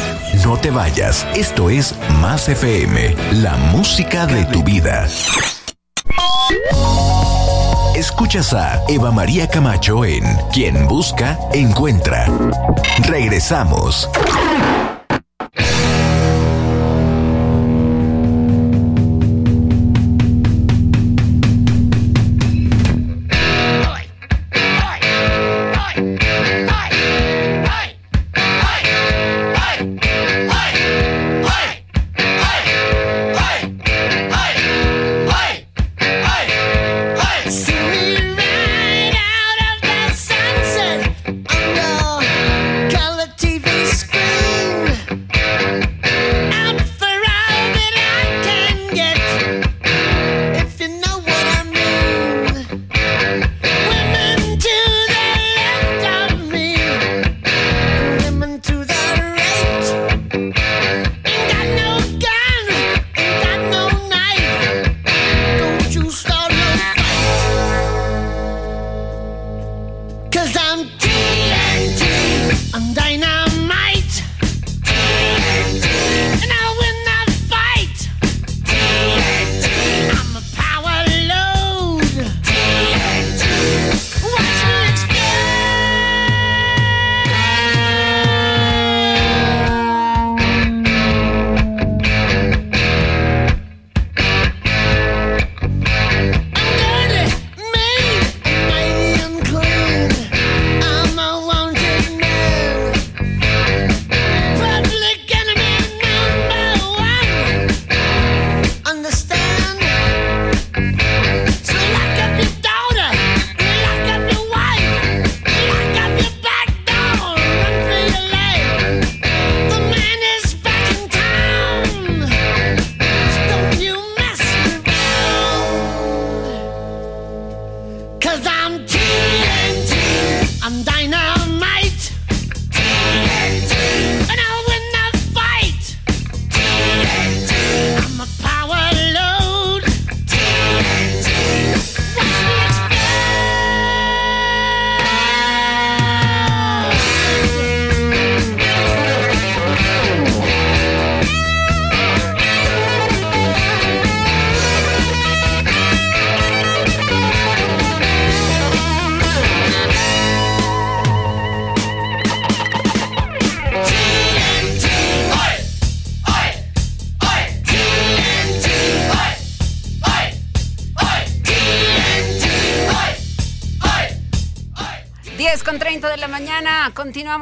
No 0.43 0.57
te 0.57 0.71
vayas, 0.71 1.25
esto 1.35 1.69
es 1.69 1.95
Más 2.19 2.49
FM, 2.49 3.15
la 3.35 3.55
música 3.71 4.25
de 4.25 4.43
tu 4.43 4.61
vida. 4.61 5.07
Escuchas 7.95 8.53
a 8.53 8.83
Eva 8.89 9.11
María 9.11 9.47
Camacho 9.47 10.03
en 10.03 10.25
Quien 10.51 10.85
Busca, 10.89 11.39
Encuentra. 11.53 12.27
Regresamos. 13.07 14.09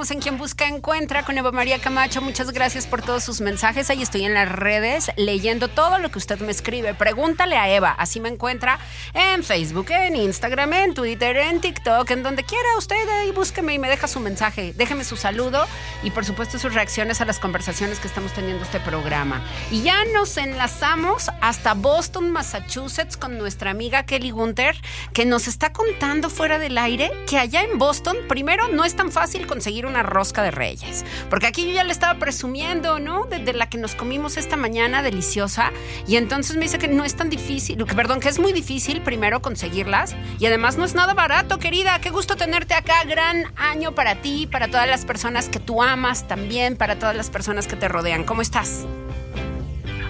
Continuamos 0.01 0.11
en 0.11 0.19
Quien 0.19 0.37
Busca 0.39 0.50
Encuentra 0.81 1.23
con 1.23 1.37
Eva 1.37 1.51
María 1.51 1.77
Camacho. 1.77 2.23
Muchas 2.23 2.49
gracias 2.49 2.87
por 2.87 3.03
todos 3.03 3.23
sus 3.23 3.39
mensajes. 3.39 3.91
Ahí 3.91 4.01
estoy 4.01 4.25
en 4.25 4.33
las 4.33 4.51
redes 4.51 5.11
leyendo 5.15 5.67
todo 5.67 5.99
lo 5.99 6.09
que 6.09 6.17
usted 6.17 6.39
me 6.39 6.51
escribe. 6.51 6.95
Pregúntale 6.95 7.55
a 7.55 7.69
Eva. 7.69 7.91
Así 7.91 8.19
me 8.19 8.29
encuentra 8.29 8.79
en 9.13 9.43
Facebook, 9.43 9.91
en 9.91 10.15
Instagram, 10.15 10.73
en 10.73 10.93
Twitter, 10.95 11.37
en 11.37 11.61
TikTok, 11.61 12.09
en 12.09 12.23
donde 12.23 12.43
quiera 12.43 12.67
usted. 12.79 13.07
Ahí 13.07 13.29
búsqueme 13.29 13.75
y 13.75 13.77
me 13.77 13.89
deja 13.89 14.07
su 14.07 14.19
mensaje. 14.19 14.73
Déjeme 14.75 15.03
su 15.03 15.17
saludo 15.17 15.67
y 16.01 16.09
por 16.09 16.25
supuesto 16.25 16.57
sus 16.57 16.73
reacciones 16.73 17.21
a 17.21 17.25
las 17.25 17.37
conversaciones 17.37 17.99
que 17.99 18.07
estamos 18.07 18.33
teniendo 18.33 18.63
este 18.63 18.79
programa. 18.79 19.39
Y 19.69 19.83
ya 19.83 20.03
nos 20.15 20.35
enlazamos 20.37 21.29
hasta 21.41 21.75
Boston, 21.75 22.31
Massachusetts 22.31 23.17
con 23.17 23.37
nuestra 23.37 23.69
amiga 23.69 24.07
Kelly 24.07 24.31
Gunter, 24.31 24.75
que 25.13 25.25
nos 25.27 25.47
está 25.47 25.73
contando 25.73 26.31
fuera 26.31 26.57
del 26.57 26.75
aire 26.79 27.11
que 27.29 27.37
allá 27.37 27.61
en 27.61 27.77
Boston, 27.77 28.17
primero, 28.27 28.67
no 28.69 28.83
es 28.83 28.95
tan 28.95 29.11
fácil 29.11 29.45
con 29.45 29.61
conseguir 29.61 29.85
una 29.85 30.01
rosca 30.01 30.41
de 30.41 30.49
reyes. 30.71 31.05
Porque 31.29 31.47
aquí 31.47 31.67
yo 31.67 31.73
ya 31.73 31.83
le 31.83 31.91
estaba 31.91 32.17
presumiendo, 32.19 32.99
¿no? 32.99 33.25
De, 33.25 33.51
la 33.53 33.67
que 33.67 33.77
nos 33.77 33.95
comimos 33.95 34.37
esta 34.37 34.55
mañana, 34.55 35.03
deliciosa. 35.03 35.71
Y 36.07 36.15
entonces 36.15 36.55
me 36.55 36.63
dice 36.63 36.77
que 36.77 36.87
no 36.87 37.03
es 37.03 37.15
tan 37.15 37.29
difícil, 37.29 37.85
perdón, 37.85 38.19
que 38.19 38.29
es 38.29 38.39
muy 38.39 38.53
difícil 38.53 39.01
primero 39.01 39.41
conseguirlas. 39.41 40.15
Y 40.39 40.45
además 40.45 40.77
no 40.77 40.85
es 40.85 40.95
nada 40.95 41.13
barato, 41.13 41.59
querida. 41.59 41.99
Qué 41.99 42.09
gusto 42.09 42.35
tenerte 42.35 42.73
acá. 42.73 43.03
Gran 43.05 43.45
año 43.57 43.93
para 43.93 44.15
ti, 44.15 44.47
para 44.47 44.67
todas 44.67 44.87
las 44.87 45.05
personas 45.05 45.49
que 45.49 45.59
tú 45.59 45.83
amas 45.83 46.27
también, 46.27 46.77
para 46.77 46.97
todas 46.97 47.15
las 47.15 47.29
personas 47.29 47.67
que 47.67 47.75
te 47.75 47.87
rodean. 47.87 48.23
¿Cómo 48.23 48.41
estás? 48.41 48.85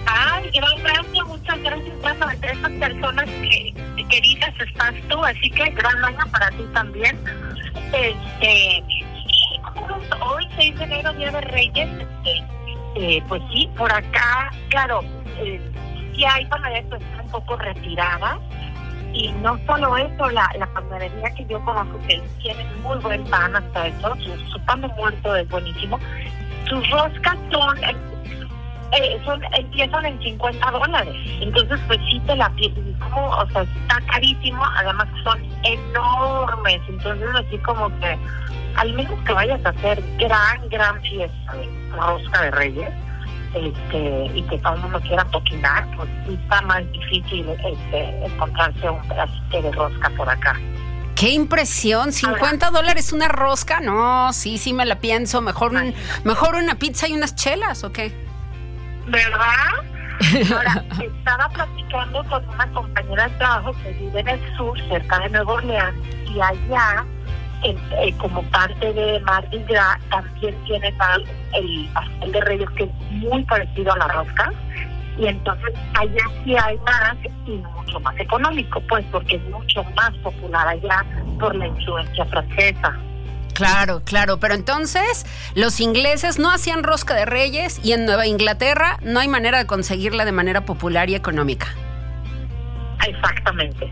Ay, 0.06 0.50
gracias, 0.52 1.26
muchas 1.26 1.62
gracias. 1.62 2.00
Bueno, 2.00 2.30
entre 2.30 2.52
esas 2.52 2.72
personas 2.72 3.24
que 3.26 3.74
queridas 4.10 4.54
estás 4.60 4.94
tú, 5.08 5.24
así 5.24 5.50
que 5.50 5.70
gran 5.70 6.04
año 6.04 6.26
para 6.30 6.50
ti 6.50 6.64
también. 6.74 7.18
Este, 7.92 9.01
hoy 10.20 10.48
6 10.56 10.78
de 10.78 10.84
enero, 10.84 11.12
Día 11.14 11.30
de 11.30 11.40
Reyes, 11.40 11.88
este, 12.00 12.44
eh, 12.94 13.22
pues 13.28 13.42
sí, 13.52 13.68
por 13.76 13.92
acá, 13.92 14.50
claro, 14.68 15.02
eh, 15.38 15.60
hay 16.28 16.46
panaderías 16.46 16.84
que 16.88 17.04
están 17.04 17.20
un 17.24 17.30
poco 17.30 17.56
retiradas. 17.56 18.38
Y 19.14 19.30
no 19.42 19.58
solo 19.66 19.96
eso, 19.98 20.30
la, 20.30 20.48
la 20.58 20.66
panadería 20.72 21.30
que 21.34 21.44
yo 21.44 21.62
conozco, 21.64 21.98
que 22.06 22.22
tiene 22.40 22.64
muy 22.82 22.96
buen 22.98 23.22
pan 23.24 23.54
hasta 23.54 23.88
eso, 23.88 24.16
su, 24.50 24.60
pan 24.64 24.80
de 24.80 24.88
muerto 24.88 25.36
es 25.36 25.46
buenísimo. 25.50 25.98
Sus 26.66 26.88
roscas 26.90 27.36
son, 27.50 27.78
eh, 28.92 29.20
son 29.24 29.42
empiezan 29.56 30.04
en 30.04 30.22
50 30.22 30.70
dólares. 30.70 31.14
Entonces, 31.40 31.80
pues 31.86 31.98
sí 32.10 32.20
te 32.26 32.36
la. 32.36 32.52
Como, 33.00 33.28
o 33.28 33.48
sea, 33.50 33.62
está 33.62 34.00
carísimo, 34.10 34.62
además 34.76 35.08
son 35.24 35.42
enormes. 35.64 36.80
Entonces, 36.88 37.28
así 37.34 37.58
como 37.58 37.88
que 38.00 38.18
al 38.76 38.92
menos 38.94 39.18
que 39.24 39.32
vayas 39.32 39.64
a 39.64 39.70
hacer 39.70 40.02
gran, 40.18 40.68
gran 40.68 41.00
fiesta 41.02 41.52
de 41.52 41.96
rosca 41.96 42.42
de 42.42 42.50
reyes, 42.52 42.90
este, 43.54 44.30
y 44.34 44.42
que 44.42 44.58
todo 44.58 44.74
el 44.74 44.80
mundo 44.80 45.00
quiera 45.00 45.24
toquinar, 45.26 45.86
pues 45.96 46.08
está 46.28 46.62
más 46.62 46.82
difícil 46.92 47.46
este, 47.50 48.24
encontrarse 48.24 48.88
un 48.88 49.08
pedacito 49.08 49.62
de 49.62 49.72
rosca 49.72 50.10
por 50.10 50.28
acá. 50.28 50.58
¡Qué 51.14 51.30
impresión! 51.30 52.10
¿50 52.10 52.70
dólares 52.70 53.12
una 53.12 53.28
rosca? 53.28 53.80
No, 53.80 54.32
sí, 54.32 54.58
sí 54.58 54.72
me 54.72 54.84
la 54.84 54.98
pienso. 54.98 55.40
Mejor, 55.40 55.72
mejor 56.24 56.56
una 56.56 56.76
pizza 56.76 57.06
y 57.06 57.12
unas 57.12 57.36
chelas, 57.36 57.84
¿o 57.84 57.92
qué? 57.92 58.31
¿Verdad? 59.06 59.72
Ahora, 60.56 60.84
estaba 61.02 61.48
platicando 61.48 62.24
con 62.24 62.48
una 62.48 62.66
compañera 62.72 63.28
de 63.28 63.36
trabajo 63.36 63.72
que 63.82 63.92
vive 63.92 64.20
en 64.20 64.28
el 64.28 64.56
sur, 64.56 64.78
cerca 64.88 65.18
de 65.20 65.30
Nuevo 65.30 65.52
Orleans, 65.54 65.96
y 66.26 66.40
allá 66.40 67.04
eh, 67.64 68.14
como 68.18 68.42
parte 68.50 68.92
de 68.92 69.20
Mardi 69.20 69.58
Gras 69.64 69.98
también 70.10 70.54
tienen 70.64 70.94
el 71.54 71.88
pastel 71.92 72.32
de 72.32 72.40
reyes 72.40 72.70
que 72.70 72.84
es 72.84 72.90
muy 73.10 73.44
parecido 73.44 73.92
a 73.92 73.98
la 73.98 74.08
rosca 74.08 74.52
y 75.18 75.26
entonces 75.26 75.74
allá 75.94 76.24
sí 76.44 76.56
hay 76.56 76.76
más 76.78 77.16
y 77.46 77.50
mucho 77.50 78.00
más 78.00 78.18
económico, 78.18 78.80
pues 78.88 79.04
porque 79.12 79.36
es 79.36 79.44
mucho 79.50 79.84
más 79.96 80.10
popular 80.18 80.66
allá 80.66 81.04
por 81.38 81.54
la 81.54 81.66
influencia 81.66 82.24
francesa. 82.26 82.98
Claro, 83.54 84.02
claro, 84.04 84.38
pero 84.38 84.54
entonces 84.54 85.26
los 85.54 85.80
ingleses 85.80 86.38
no 86.38 86.50
hacían 86.50 86.82
rosca 86.82 87.14
de 87.14 87.26
reyes 87.26 87.80
y 87.82 87.92
en 87.92 88.06
Nueva 88.06 88.26
Inglaterra 88.26 88.98
no 89.02 89.20
hay 89.20 89.28
manera 89.28 89.58
de 89.58 89.66
conseguirla 89.66 90.24
de 90.24 90.32
manera 90.32 90.64
popular 90.64 91.10
y 91.10 91.14
económica. 91.14 91.68
Exactamente. 93.06 93.90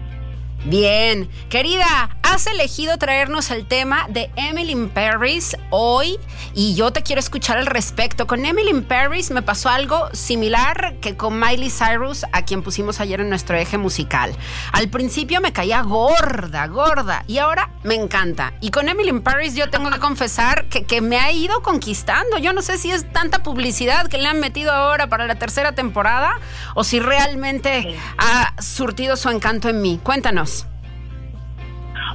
Bien, 0.65 1.29
querida, 1.49 2.17
has 2.31 2.47
elegido 2.47 2.97
traernos 2.97 3.51
el 3.51 3.67
tema 3.67 4.07
de 4.09 4.31
Emily 4.37 4.71
in 4.71 4.89
Paris 4.89 5.57
hoy 5.71 6.17
y 6.55 6.77
yo 6.77 6.93
te 6.93 7.03
quiero 7.03 7.19
escuchar 7.19 7.59
al 7.59 7.67
respecto. 7.67 8.29
Con 8.29 8.47
Emily 8.47 8.71
in 8.71 8.85
Paris 8.85 9.33
me 9.33 9.43
pasó 9.43 9.69
algo 9.69 10.09
similar 10.13 10.95
que 11.01 11.17
con 11.17 11.41
Miley 11.41 11.71
Cyrus, 11.71 12.25
a 12.31 12.45
quien 12.45 12.63
pusimos 12.63 13.01
ayer 13.01 13.21
en 13.21 13.31
nuestro 13.31 13.57
eje 13.57 13.79
musical. 13.79 14.37
Al 14.71 14.89
principio 14.89 15.41
me 15.41 15.53
caía 15.53 15.83
gorda, 15.83 16.69
gorda, 16.69 17.25
y 17.27 17.39
ahora 17.39 17.73
me 17.83 17.97
encanta. 17.97 18.53
Y 18.61 18.71
con 18.71 18.89
Emily 18.89 19.09
in 19.09 19.23
Paris 19.23 19.57
yo 19.57 19.69
tengo 19.69 19.91
que 19.91 19.99
confesar 19.99 20.67
que, 20.67 20.85
que 20.85 21.01
me 21.01 21.19
ha 21.19 21.33
ido 21.33 21.63
conquistando. 21.63 22.39
Yo 22.39 22.53
no 22.53 22.63
sé 22.63 22.79
si 22.79 22.93
es 22.93 23.13
tanta 23.13 23.43
publicidad 23.43 24.07
que 24.07 24.19
le 24.19 24.29
han 24.29 24.39
metido 24.39 24.71
ahora 24.71 25.09
para 25.09 25.27
la 25.27 25.35
tercera 25.35 25.73
temporada 25.73 26.39
o 26.77 26.85
si 26.85 27.01
realmente 27.01 27.99
ha 28.19 28.55
surtido 28.63 29.17
su 29.17 29.31
encanto 29.31 29.69
en 29.69 29.83
mí. 29.83 29.99
Cuéntanos. 30.01 30.70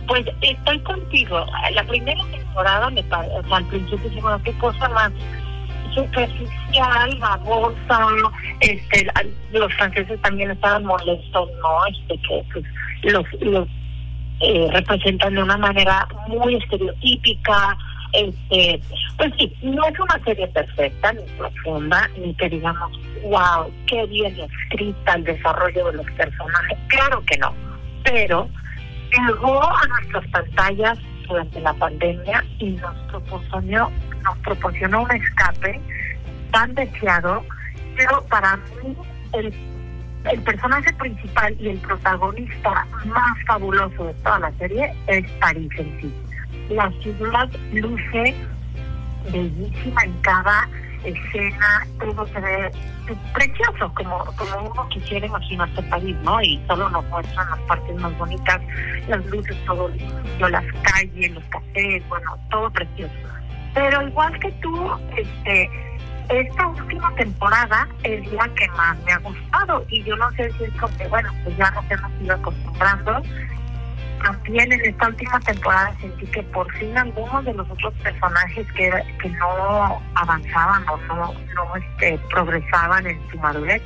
Pues 0.07 0.25
estoy 0.41 0.79
contigo. 0.79 1.45
La 1.73 1.83
primera 1.83 2.23
temporada, 2.31 2.89
me 2.89 3.01
o 3.01 3.03
sea, 3.47 3.57
al 3.57 3.65
principio 3.65 4.09
dije, 4.09 4.21
bueno, 4.21 4.41
qué 4.43 4.53
cosa 4.57 4.89
más 4.89 5.11
superficial, 5.95 7.17
babosa. 7.19 8.07
Este, 8.59 9.07
los 9.51 9.73
franceses 9.73 10.21
también 10.21 10.51
estaban 10.51 10.85
molestos, 10.85 11.49
¿no? 11.61 11.85
Este, 11.87 12.21
que 12.27 12.43
pues, 12.51 12.65
los, 13.03 13.25
los 13.41 13.67
eh, 14.41 14.67
representan 14.71 15.33
de 15.35 15.43
una 15.43 15.57
manera 15.57 16.07
muy 16.27 16.55
estereotípica. 16.55 17.77
Este, 18.13 18.79
pues 19.17 19.33
sí, 19.37 19.53
no 19.61 19.85
es 19.87 19.99
una 19.99 20.23
serie 20.23 20.47
perfecta 20.47 21.13
ni 21.13 21.23
profunda, 21.37 22.09
ni 22.17 22.33
que 22.35 22.49
digamos, 22.49 22.91
wow, 23.23 23.71
qué 23.87 24.05
bien 24.05 24.37
escrita 24.39 25.15
el 25.15 25.23
desarrollo 25.23 25.91
de 25.91 25.97
los 25.97 26.11
personajes. 26.11 26.77
Claro 26.87 27.23
que 27.25 27.37
no, 27.37 27.53
pero 28.03 28.47
llegó 29.11 29.63
a 29.63 29.87
nuestras 29.87 30.27
pantallas 30.29 30.97
durante 31.27 31.59
la 31.61 31.73
pandemia 31.73 32.43
y 32.59 32.71
nos 32.71 32.95
proporcionó, 33.09 33.91
nos 34.23 34.37
proporcionó 34.39 35.03
un 35.03 35.11
escape 35.11 35.81
tan 36.51 36.73
deseado, 36.75 37.43
pero 37.95 38.23
para 38.25 38.57
mí 38.57 38.95
el, 39.33 39.53
el 40.31 40.41
personaje 40.43 40.93
principal 40.93 41.55
y 41.59 41.69
el 41.69 41.77
protagonista 41.79 42.85
más 43.05 43.45
fabuloso 43.47 44.05
de 44.05 44.13
toda 44.15 44.39
la 44.39 44.51
serie 44.53 44.93
es 45.07 45.29
París 45.33 45.71
en 45.77 46.01
sí. 46.01 46.13
La 46.69 46.91
ciudad 47.01 47.49
luce 47.73 48.35
bellísima 49.31 50.03
en 50.03 50.13
cada 50.21 50.67
escena, 51.05 51.87
todo 51.99 52.25
se 52.27 52.39
ve 52.39 52.71
precioso, 53.33 53.91
como, 53.93 54.25
como 54.35 54.71
uno 54.71 54.89
quisiera 54.89 55.25
imaginarse 55.25 55.81
París, 55.83 56.15
¿no? 56.23 56.41
Y 56.41 56.61
solo 56.67 56.89
nos 56.89 57.05
muestran 57.05 57.49
las 57.49 57.59
partes 57.61 57.95
más 58.01 58.17
bonitas, 58.17 58.61
las 59.07 59.25
luces, 59.25 59.55
todo 59.65 59.87
lindo, 59.89 60.49
las 60.49 60.65
calles, 60.81 61.31
los 61.31 61.43
cafés, 61.45 62.07
bueno, 62.09 62.37
todo 62.49 62.69
precioso. 62.71 63.13
Pero 63.73 64.07
igual 64.07 64.39
que 64.39 64.51
tú, 64.53 64.91
este, 65.15 65.69
esta 66.29 66.67
última 66.67 67.13
temporada 67.15 67.87
es 68.03 68.31
la 68.31 68.47
que 68.55 68.67
más 68.69 68.97
me 69.03 69.11
ha 69.11 69.19
gustado 69.19 69.85
y 69.89 70.03
yo 70.03 70.15
no 70.15 70.31
sé 70.31 70.51
si 70.53 70.63
es 70.63 70.71
porque, 70.79 71.07
bueno, 71.07 71.29
pues 71.43 71.55
ya 71.57 71.69
nos 71.71 71.91
hemos 71.91 72.11
ido 72.21 72.35
acostumbrando 72.35 73.21
también 74.25 74.71
en 74.71 74.81
esta 74.81 75.07
última 75.07 75.39
temporada 75.41 75.93
sentí 76.01 76.25
que 76.27 76.41
por 76.43 76.71
fin 76.73 76.97
algunos 76.97 77.45
de 77.45 77.53
los 77.53 77.69
otros 77.69 77.93
personajes 78.01 78.67
que, 78.73 78.91
que 79.21 79.29
no 79.29 80.01
avanzaban 80.15 80.83
o 80.89 80.97
no, 80.97 81.33
no 81.53 81.75
este, 81.75 82.19
progresaban 82.31 83.05
en 83.05 83.19
su 83.29 83.37
madurez, 83.37 83.81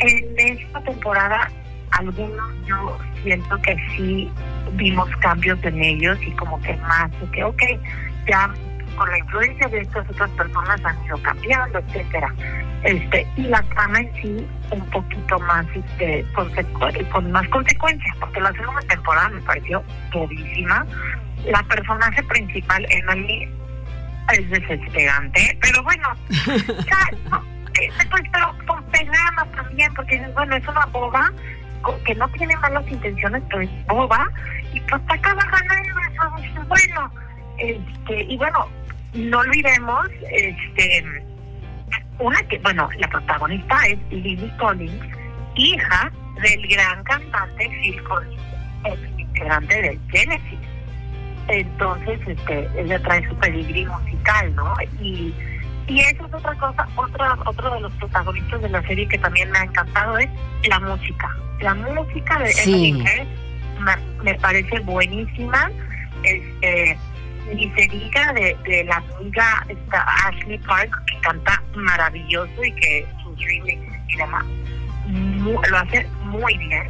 en 0.00 0.34
esta 0.38 0.80
temporada 0.82 1.50
algunos 1.92 2.66
yo 2.66 2.98
siento 3.22 3.56
que 3.62 3.76
sí 3.96 4.30
vimos 4.72 5.08
cambios 5.20 5.58
en 5.64 5.82
ellos 5.82 6.18
y 6.22 6.30
como 6.32 6.60
que 6.60 6.76
más, 6.76 7.10
que 7.32 7.44
ok, 7.44 7.62
ya 8.26 8.52
con 8.98 9.10
la 9.10 9.18
influencia 9.18 9.68
de 9.68 9.80
estas 9.80 10.08
otras 10.10 10.30
personas 10.30 10.84
han 10.84 11.04
ido 11.04 11.22
cambiando, 11.22 11.78
etcétera. 11.78 12.34
Este, 12.82 13.26
y 13.36 13.42
la 13.42 13.62
trama 13.62 14.00
en 14.00 14.14
sí 14.20 14.48
un 14.70 14.90
poquito 14.90 15.38
más 15.40 15.66
este, 15.74 16.26
con 17.12 17.32
más 17.32 17.48
consecuencias, 17.48 18.16
porque 18.18 18.40
la 18.40 18.52
segunda 18.52 18.80
temporada 18.82 19.28
me 19.30 19.40
pareció 19.42 19.82
buenísima. 20.12 20.84
La 21.44 21.62
personaje 21.62 22.22
principal, 22.24 22.86
Emily, 22.90 23.48
es 24.32 24.50
desesperante, 24.50 25.58
pero 25.62 25.82
bueno, 25.84 26.08
ya, 26.84 27.38
pues, 27.72 28.22
pero 28.32 28.54
con 28.66 28.82
pegama 28.90 29.46
también, 29.56 29.92
porque 29.94 30.20
bueno, 30.34 30.56
es 30.56 30.68
una 30.68 30.86
boba 30.86 31.32
que 32.04 32.14
no 32.16 32.28
tiene 32.30 32.54
malas 32.56 32.86
intenciones, 32.88 33.42
pero 33.48 33.62
es 33.62 33.86
boba, 33.86 34.28
y 34.72 34.80
pues 34.80 35.00
acaba 35.08 35.42
ganando 35.44 36.00
eso, 36.42 36.64
bueno, 36.66 37.10
este, 37.58 38.22
y 38.24 38.36
bueno, 38.36 38.66
no 39.14 39.38
olvidemos, 39.38 40.08
este, 40.30 41.04
una 42.18 42.40
que, 42.48 42.58
bueno, 42.58 42.88
la 42.98 43.08
protagonista 43.08 43.86
es 43.86 43.98
Lily 44.10 44.50
Collins, 44.58 45.04
hija 45.56 46.12
del 46.42 46.68
gran 46.68 47.02
cantante 47.04 47.68
Phil 47.68 48.02
Collins, 48.04 48.42
el 48.84 49.20
integrante 49.20 49.82
del 49.82 50.00
Genesis. 50.10 50.58
Entonces, 51.48 52.20
este, 52.26 52.68
ella 52.76 53.02
trae 53.02 53.26
su 53.28 53.34
pedigrí 53.36 53.86
musical, 53.86 54.54
¿no? 54.54 54.74
Y, 55.00 55.34
y 55.86 56.00
eso 56.00 56.26
es 56.26 56.34
otra 56.34 56.54
cosa, 56.54 56.86
otra, 56.96 57.38
otro 57.46 57.74
de 57.74 57.80
los 57.80 57.92
protagonistas 57.94 58.60
de 58.60 58.68
la 58.68 58.82
serie 58.82 59.08
que 59.08 59.18
también 59.18 59.50
me 59.50 59.58
ha 59.58 59.64
encantado 59.64 60.18
es 60.18 60.28
la 60.68 60.78
música. 60.80 61.34
La 61.60 61.74
música 61.74 62.38
de 62.40 62.52
sí. 62.52 63.02
me, 63.80 64.22
me 64.22 64.34
parece 64.38 64.78
buenísima. 64.80 65.70
Este, 66.22 66.98
ni 67.54 67.70
se 67.70 67.88
diga 67.88 68.32
de, 68.32 68.56
de 68.64 68.84
la 68.84 68.96
amiga 68.96 69.64
esta 69.68 70.06
Ashley 70.26 70.58
Park, 70.58 70.90
que 71.06 71.18
canta 71.20 71.62
maravilloso 71.74 72.64
y 72.64 72.72
que 72.72 73.06
sus 73.22 73.38
remix 73.44 73.80
y 74.08 74.16
demás 74.16 74.44
lo 75.08 75.78
hace 75.78 76.06
muy 76.24 76.56
bien. 76.58 76.86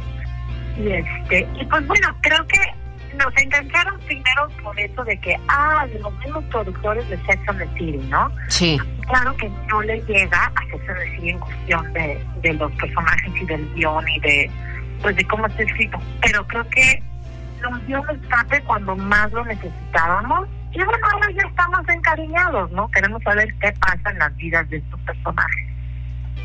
Y 0.77 0.91
este 0.91 1.47
y 1.59 1.65
pues 1.65 1.85
bueno, 1.87 2.15
creo 2.21 2.45
que 2.47 2.59
nos 3.17 3.35
engancharon 3.37 3.99
primero 4.01 4.47
por 4.63 4.79
eso 4.79 5.03
de 5.03 5.19
que, 5.19 5.37
ah, 5.47 5.85
los 5.99 6.13
mismos 6.19 6.43
productores 6.45 7.07
de 7.09 7.17
Sex 7.25 7.41
and 7.47 7.59
the 7.59 7.67
City, 7.77 7.97
¿no? 8.09 8.31
Sí. 8.47 8.79
Claro 9.07 9.35
que 9.35 9.49
no 9.67 9.81
le 9.81 9.99
llega 10.01 10.45
a 10.45 10.61
Sex 10.71 10.89
and 10.89 10.99
the 10.99 11.15
City 11.15 11.29
en 11.29 11.39
cuestión 11.39 11.93
de, 11.93 12.23
de 12.41 12.53
los 12.53 12.71
personajes 12.73 13.31
y 13.41 13.45
del 13.45 13.73
guion 13.73 14.07
y 14.07 14.19
de, 14.19 14.51
pues 15.01 15.15
de 15.15 15.23
cómo 15.25 15.47
está 15.47 15.63
escrito, 15.63 15.99
pero 16.21 16.45
creo 16.47 16.69
que 16.69 17.03
nos 17.61 17.85
dio 17.87 18.01
un 18.01 18.09
escape 18.09 18.61
cuando 18.63 18.95
más 18.95 19.31
lo 19.31 19.43
necesitábamos. 19.45 20.47
Y 20.71 20.83
bueno, 20.83 21.07
ahora 21.11 21.27
ya 21.31 21.47
estamos 21.47 21.87
encariñados, 21.89 22.71
¿no? 22.71 22.89
Queremos 22.91 23.21
saber 23.23 23.53
qué 23.59 23.73
pasa 23.79 24.11
en 24.11 24.19
las 24.19 24.35
vidas 24.35 24.69
de 24.69 24.77
estos 24.77 24.99
personajes. 25.01 25.69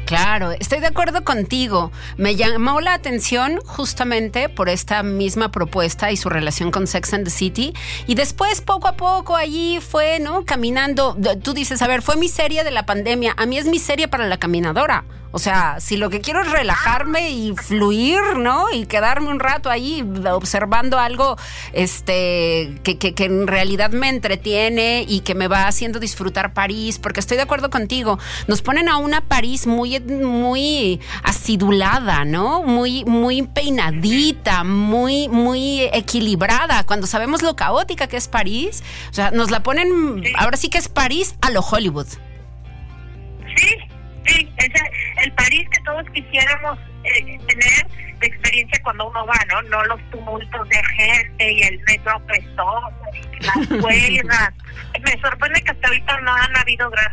Claro, 0.07 0.53
estoy 0.53 0.81
de 0.81 0.87
acuerdo 0.89 1.25
contigo. 1.25 1.91
Me 2.19 2.37
llamó 2.37 2.81
la 2.83 2.93
atención 2.93 3.59
justamente 3.65 4.51
por 4.51 4.69
esta 4.69 5.03
misma 5.03 5.51
propuesta 5.51 6.11
y 6.11 6.17
su 6.17 6.29
relación 6.29 6.71
con 6.71 6.87
Sex 6.87 7.15
and 7.15 7.25
the 7.25 7.31
City. 7.31 7.73
Y 8.07 8.15
después, 8.15 8.61
poco 8.61 8.87
a 8.87 8.97
poco, 8.97 9.35
allí 9.35 9.81
fue, 9.81 10.21
¿no? 10.21 10.45
Caminando. 10.45 11.17
Tú 11.43 11.55
dices, 11.55 11.81
a 11.81 11.87
ver, 11.87 12.03
fue 12.03 12.17
mi 12.17 12.29
serie 12.29 12.65
de 12.65 12.71
la 12.71 12.85
pandemia. 12.85 13.35
A 13.39 13.47
mí 13.47 13.57
es 13.57 13.67
mi 13.67 13.79
serie 13.79 14.07
para 14.07 14.27
la 14.27 14.37
caminadora. 14.37 15.05
O 15.37 15.41
sea, 15.41 15.81
si 15.81 15.97
lo 15.97 16.11
que 16.11 16.21
quiero 16.21 16.43
es 16.43 16.51
relajarme 16.53 17.31
y 17.31 17.57
fluir, 17.57 18.21
¿no? 18.39 18.71
Y 18.73 18.87
quedarme 18.87 19.31
un 19.31 19.41
rato 19.41 19.69
ahí 19.69 20.09
observando 20.31 20.97
algo 21.01 21.37
este, 21.73 22.79
que, 22.85 22.99
que, 22.99 23.15
que, 23.15 23.25
en 23.25 23.49
realidad 23.49 23.91
me 23.91 24.09
entretiene 24.09 25.05
y 25.09 25.23
que 25.23 25.35
me 25.35 25.49
va 25.49 25.67
haciendo 25.67 25.99
disfrutar 25.99 26.55
París, 26.55 27.01
porque 27.01 27.19
estoy 27.19 27.37
de 27.37 27.43
acuerdo 27.43 27.69
contigo. 27.69 28.17
Nos 28.47 28.63
ponen 28.63 28.89
a 28.89 28.99
una 28.99 29.23
París 29.23 29.67
muy, 29.67 29.99
muy 29.99 31.01
acidulada, 31.25 32.25
¿no? 32.25 32.63
Muy, 32.63 33.05
muy 33.05 33.43
peinadita, 33.43 34.63
muy, 34.63 35.29
muy 35.29 35.81
equilibrada. 35.93 36.87
Cuando 36.87 37.09
sabemos 37.09 37.43
lo 37.43 37.57
caótica 37.57 38.07
que 38.07 38.19
es 38.19 38.29
París, 38.29 38.85
o 39.11 39.15
sea, 39.15 39.33
nos 39.33 39.51
la 39.51 39.65
ponen, 39.65 40.23
ahora 40.39 40.57
sí 40.57 40.69
que 40.69 40.79
es 40.79 40.89
París 40.89 41.35
a 41.41 41.51
lo 41.51 41.61
Hollywood. 41.61 42.07
Sí, 43.57 43.94
sí, 44.27 44.53
ese 44.57 44.91
el 45.23 45.33
París 45.33 45.69
que 45.71 45.81
todos 45.85 46.05
quisiéramos 46.11 46.79
eh, 47.05 47.39
tener 47.47 48.19
de 48.19 48.27
experiencia 48.27 48.81
cuando 48.83 49.09
uno 49.09 49.27
va, 49.27 49.39
¿no? 49.49 49.63
No 49.63 49.85
los 49.85 50.01
tumultos 50.11 50.69
de 50.69 50.83
gente 50.97 51.53
y 51.53 51.63
el 51.63 51.81
metro 51.87 52.21
pesoso 52.27 52.93
y 53.33 53.45
las 53.45 53.83
huelgas. 53.83 54.53
Me 55.01 55.21
sorprende 55.21 55.63
que 55.63 55.71
hasta 55.71 55.89
ahorita 55.89 56.21
no 56.21 56.35
han 56.35 56.57
habido 56.57 56.91
gran, 56.91 57.13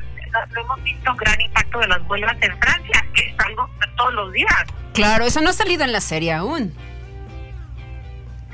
no 0.53 0.61
hemos 0.61 0.83
visto 0.83 1.15
gran 1.15 1.41
impacto 1.41 1.79
de 1.79 1.87
las 1.87 2.01
huelgas 2.07 2.37
en 2.41 2.57
Francia, 2.59 3.05
que 3.13 3.27
es 3.27 3.39
algo 3.39 3.69
todos 3.97 4.13
los 4.13 4.33
días. 4.33 4.65
Claro, 4.93 5.25
eso 5.25 5.41
no 5.41 5.49
ha 5.49 5.53
salido 5.53 5.83
en 5.83 5.91
la 5.91 6.01
serie 6.01 6.33
aún. 6.33 6.73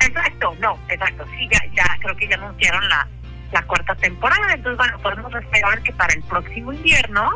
Exacto, 0.00 0.54
no, 0.60 0.78
exacto. 0.88 1.24
Sí, 1.36 1.48
ya, 1.50 1.60
ya 1.74 1.96
creo 2.00 2.16
que 2.16 2.28
ya 2.28 2.36
anunciaron 2.36 2.88
la, 2.88 3.08
la 3.52 3.62
cuarta 3.62 3.94
temporada. 3.96 4.52
Entonces, 4.52 4.78
bueno, 4.78 4.98
podemos 4.98 5.34
esperar 5.34 5.82
que 5.82 5.92
para 5.92 6.14
el 6.14 6.22
próximo 6.22 6.72
invierno 6.72 7.30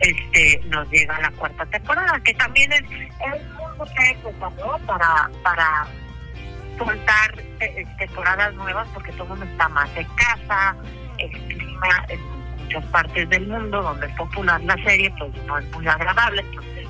este 0.00 0.60
nos 0.66 0.88
llega 0.90 1.20
la 1.20 1.30
cuarta 1.32 1.66
temporada, 1.66 2.20
que 2.20 2.34
también 2.34 2.72
es, 2.72 2.82
es 2.82 3.42
muy 3.76 3.88
época, 4.10 4.50
¿no? 4.58 4.78
Para, 4.86 5.30
para 5.42 5.86
soltar 6.78 7.38
eh, 7.60 7.84
temporadas 7.98 8.54
nuevas, 8.54 8.86
porque 8.94 9.12
todo 9.12 9.26
mundo 9.26 9.44
está 9.44 9.68
más 9.68 9.90
en 9.96 10.06
casa, 10.14 10.76
el 11.18 11.30
clima 11.30 12.04
en 12.08 12.20
muchas 12.62 12.84
partes 12.86 13.28
del 13.28 13.46
mundo 13.46 13.82
donde 13.82 14.06
es 14.06 14.16
popular 14.16 14.60
la 14.62 14.76
serie, 14.84 15.12
pues 15.18 15.34
no 15.44 15.58
es 15.58 15.70
muy 15.72 15.86
agradable. 15.86 16.40
Entonces, 16.42 16.86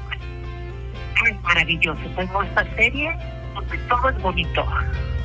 es 1.27 1.43
maravilloso. 1.43 2.01
Tengo 2.17 2.43
esta 2.43 2.65
serie 2.77 3.17
donde 3.61 3.79
todo 3.89 4.09
es 4.09 4.23
bonito. 4.23 4.65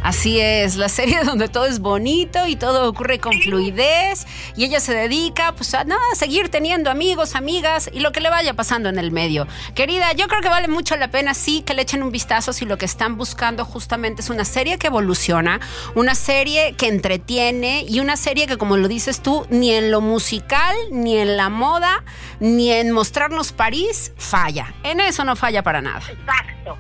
Así 0.04 0.41
es, 0.41 0.76
la 0.76 0.89
serie 0.89 1.24
donde 1.24 1.48
todo 1.48 1.65
es 1.65 1.80
bonito 1.80 2.46
y 2.46 2.58
todo 2.58 2.89
ocurre 2.89 3.19
con 3.19 3.39
fluidez 3.39 4.28
y 4.58 4.65
ella 4.65 4.82
se 4.82 4.93
dedica 4.93 5.54
pues 5.54 5.74
a 5.74 5.86
nada, 5.86 6.02
a 6.12 6.15
seguir 6.15 6.50
teniendo 6.50 6.91
amigos, 6.91 7.36
amigas 7.36 7.89
y 7.91 8.02
lo 8.02 8.12
que 8.12 8.19
le 8.19 8.30
vaya 8.30 8.54
pasando 8.54 8.89
en 8.89 9.00
el 9.00 9.12
medio. 9.12 9.48
Querida, 9.76 10.12
yo 10.12 10.28
creo 10.28 10.41
que 10.41 10.50
vale 10.50 10.67
mucho 10.67 10.98
la 10.98 11.10
pena 11.10 11.34
sí 11.34 11.62
que 11.62 11.74
le 11.74 11.84
echen 11.84 12.04
un 12.04 12.12
vistazo 12.12 12.52
si 12.52 12.65
lo 12.65 12.78
que 12.78 12.86
están 12.86 13.17
buscando 13.17 13.63
justamente 13.63 14.22
es 14.22 14.30
una 14.30 14.43
serie 14.43 14.78
que 14.78 14.88
evoluciona, 14.88 15.62
una 15.96 16.15
serie 16.15 16.74
que 16.74 16.89
entretiene 16.89 17.86
y 17.88 18.02
una 18.02 18.17
serie 18.17 18.46
que 18.46 18.58
como 18.58 18.76
lo 18.76 18.89
dices 18.89 19.22
tú, 19.22 19.48
ni 19.50 19.72
en 19.72 19.89
lo 19.89 20.02
musical, 20.02 20.76
ni 20.91 21.17
en 21.17 21.38
la 21.38 21.50
moda, 21.50 22.04
ni 22.41 22.72
en 22.72 22.91
mostrarnos 22.91 23.54
París 23.54 24.12
falla. 24.17 24.74
En 24.84 25.00
eso 25.00 25.24
no 25.24 25.38
falla 25.38 25.63
para 25.63 25.82
nada. 25.82 26.02
Exacto. 26.10 26.78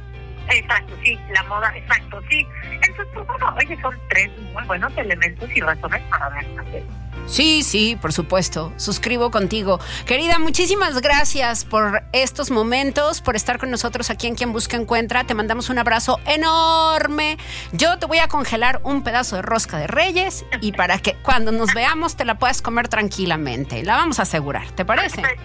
Exacto, 0.49 0.93
sí, 1.03 1.17
la 1.33 1.43
moda, 1.43 1.71
exacto, 1.75 2.21
sí. 2.29 2.45
Entonces, 2.71 3.07
pues, 3.13 3.27
bueno, 3.27 3.55
oye, 3.57 3.81
son 3.81 3.95
tres 4.09 4.29
muy 4.53 4.63
buenos 4.65 4.95
elementos 4.97 5.49
y 5.55 5.61
razones 5.61 6.01
para 6.09 6.29
ver. 6.29 6.45
Sí, 7.25 7.63
sí, 7.63 7.97
por 7.99 8.11
supuesto. 8.11 8.73
Suscribo 8.75 9.31
contigo. 9.31 9.79
Querida, 10.05 10.39
muchísimas 10.39 10.99
gracias 11.01 11.63
por 11.63 12.03
estos 12.11 12.51
momentos, 12.51 13.21
por 13.21 13.35
estar 13.35 13.59
con 13.59 13.71
nosotros 13.71 14.09
aquí 14.09 14.27
en 14.27 14.35
Quien 14.35 14.51
Busca 14.51 14.75
Encuentra. 14.75 15.23
Te 15.23 15.33
mandamos 15.33 15.69
un 15.69 15.79
abrazo 15.79 16.19
enorme. 16.25 17.37
Yo 17.71 17.97
te 17.97 18.05
voy 18.05 18.17
a 18.17 18.27
congelar 18.27 18.81
un 18.83 19.03
pedazo 19.03 19.37
de 19.37 19.41
rosca 19.41 19.77
de 19.77 19.87
reyes 19.87 20.45
y 20.59 20.73
para 20.73 20.99
que 20.99 21.15
cuando 21.23 21.51
nos 21.51 21.73
veamos 21.73 22.17
te 22.17 22.25
la 22.25 22.35
puedas 22.35 22.61
comer 22.61 22.89
tranquilamente. 22.89 23.83
La 23.83 23.95
vamos 23.95 24.19
a 24.19 24.23
asegurar, 24.23 24.69
¿te 24.71 24.83
parece? 24.83 25.21
Perfecto. 25.21 25.43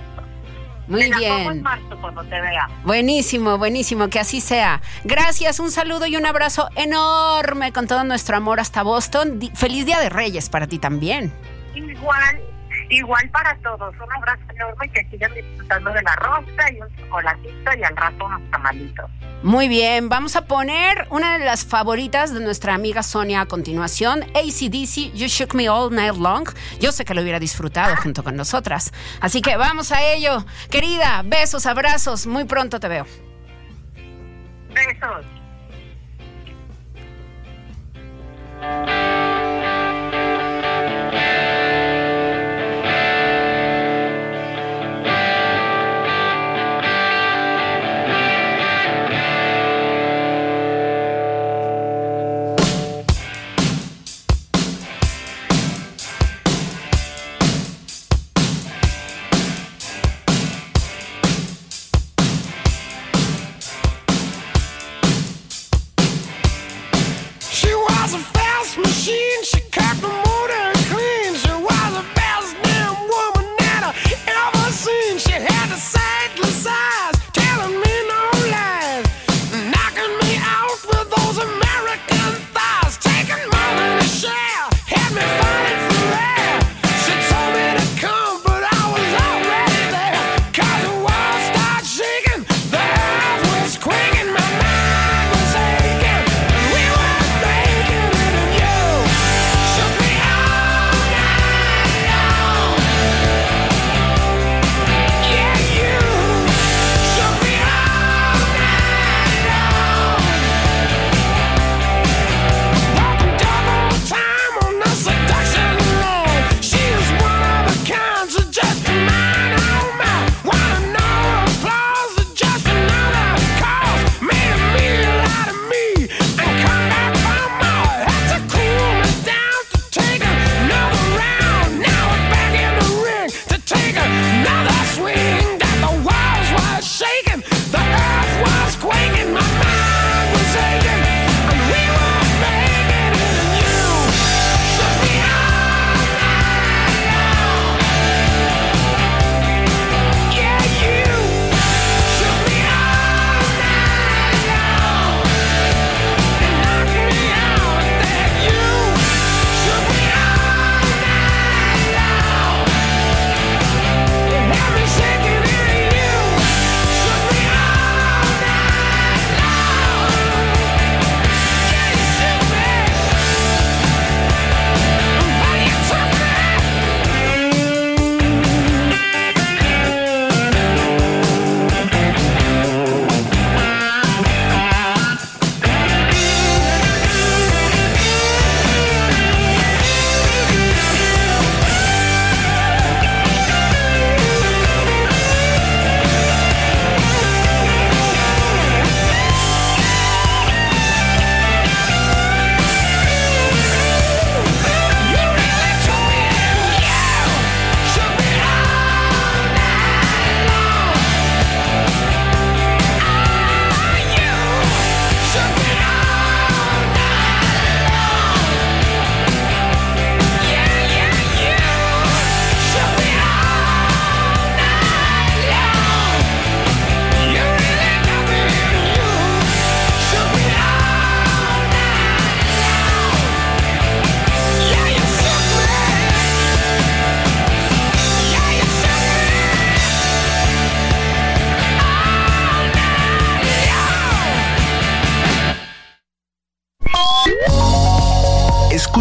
Muy 0.89 1.03
Te 1.03 1.09
la 1.11 1.17
pongo 1.17 1.35
en 1.35 1.49
bien. 1.53 1.63
marzo 1.63 1.99
cuando 2.01 2.25
te 2.25 2.41
vea. 2.41 2.69
Buenísimo, 2.85 3.59
buenísimo, 3.59 4.09
que 4.09 4.19
así 4.21 4.41
sea. 4.41 4.81
Gracias, 5.05 5.61
un 5.61 5.71
saludo 5.71 6.07
y 6.07 6.17
un 6.17 6.25
abrazo 6.27 6.69
enorme 6.77 7.73
con 7.73 7.87
todo 7.87 8.05
nuestro 8.05 8.37
amor 8.37 8.59
hasta 8.61 8.83
Boston. 8.83 9.39
Feliz 9.55 9.85
Día 9.87 10.01
de 10.01 10.09
Reyes 10.09 10.49
para 10.49 10.67
ti 10.67 10.79
también. 10.79 11.33
Igual, 11.75 12.41
igual 12.89 13.29
para 13.31 13.57
todos. 13.59 13.95
Un 13.95 14.13
abrazo 14.13 14.43
enorme 14.55 14.87
y 14.87 14.89
que 14.91 15.05
sigan 15.11 15.35
disfrutando 15.35 15.91
de 15.93 16.03
la 16.03 16.17
rosca 16.17 16.73
y 16.73 16.81
un 16.81 16.97
chocolatito 16.97 17.71
y 17.79 17.85
al 17.85 17.97
rato 17.97 18.25
unos 18.25 18.51
tamalitos. 18.51 19.11
Muy 19.43 19.69
bien, 19.69 20.09
vamos 20.09 20.35
a 20.35 20.47
poner 20.47 21.07
una 21.11 21.39
de 21.39 21.45
las 21.45 21.65
favoritas 21.65 22.35
de 22.35 22.41
nuestra 22.41 22.75
amiga 22.75 23.03
Sonia 23.05 23.43
a 23.43 23.47
continuación, 23.47 24.25
ACDC, 24.35 25.13
You 25.15 25.29
Shook 25.29 25.55
Me 25.55 25.69
All 25.69 25.95
Night 25.95 26.17
Long. 26.17 26.49
Yo 26.81 26.91
sé 26.91 27.05
que 27.05 27.15
lo 27.15 27.23
hubiera 27.23 27.39
disfrutado 27.39 27.95
junto 27.97 28.25
con 28.25 28.35
nosotras. 28.35 28.93
Así 29.21 29.41
que 29.41 29.57
vamos 29.57 29.93
a 29.93 30.03
ello. 30.03 30.45
Querida, 30.71 31.23
besos, 31.25 31.67
abrazos, 31.67 32.27
muy 32.27 32.45
pronto 32.45 32.81
te 32.81 32.89
veo. 32.89 33.07
Besos. 34.75 35.38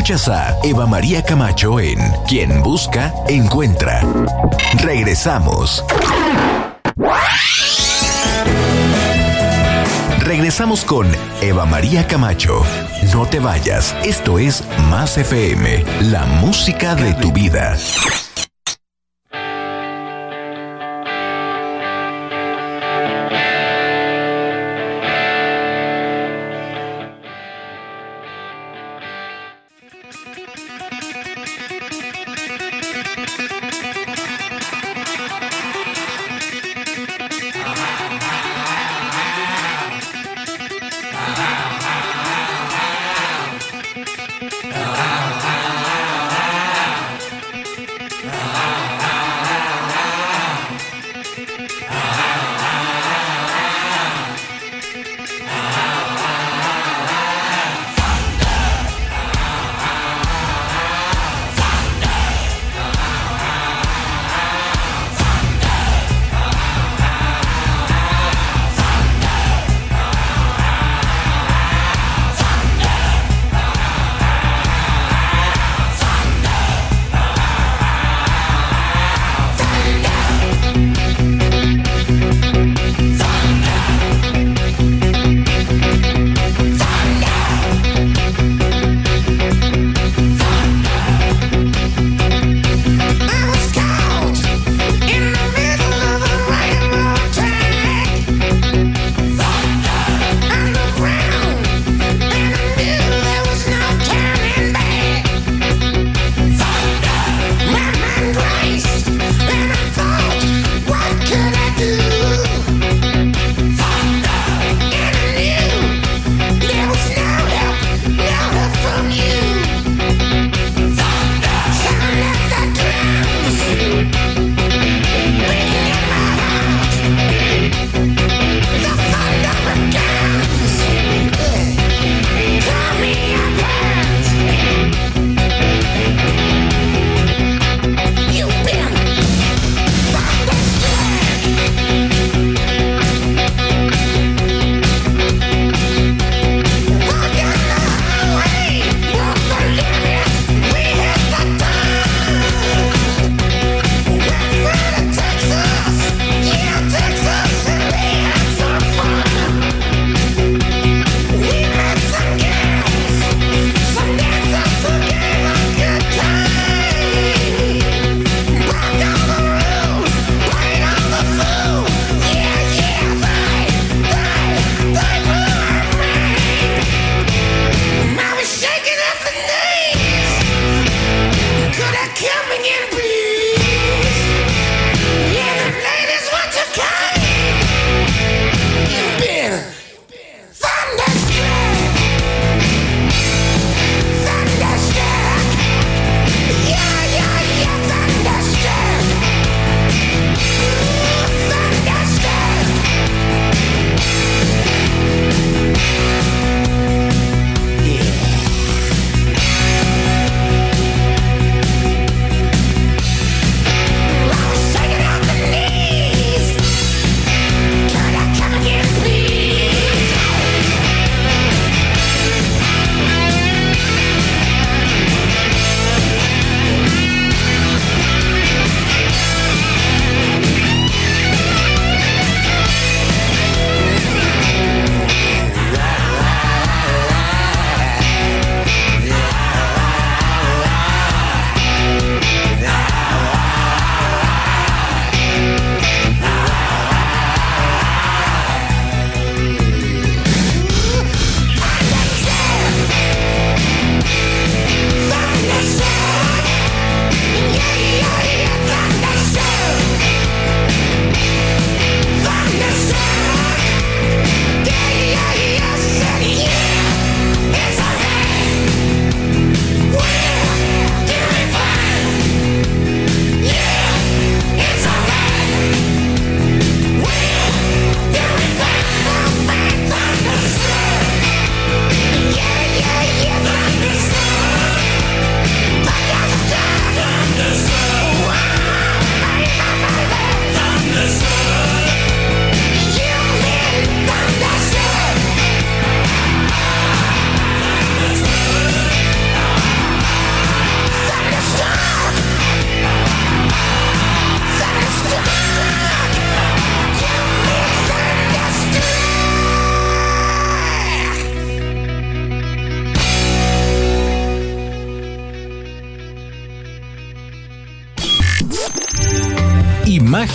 A 0.09 0.55
Eva 0.63 0.87
María 0.87 1.21
Camacho 1.21 1.81
en 1.81 1.99
Quien 2.29 2.63
Busca, 2.63 3.13
Encuentra. 3.27 4.01
Regresamos. 4.81 5.83
Regresamos 10.19 10.85
con 10.85 11.07
Eva 11.41 11.65
María 11.65 12.07
Camacho. 12.07 12.63
No 13.13 13.25
te 13.25 13.39
vayas, 13.39 13.93
esto 14.05 14.39
es 14.39 14.63
Más 14.89 15.17
FM, 15.17 15.83
la 16.03 16.25
música 16.25 16.95
de 16.95 17.13
tu 17.15 17.33
vida. 17.33 17.75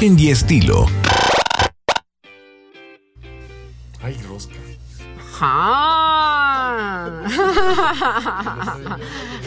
Imagen 0.02 0.18
y 0.18 0.30
estilo. 0.30 0.86
Ay, 4.02 4.20
rosca. 4.28 4.54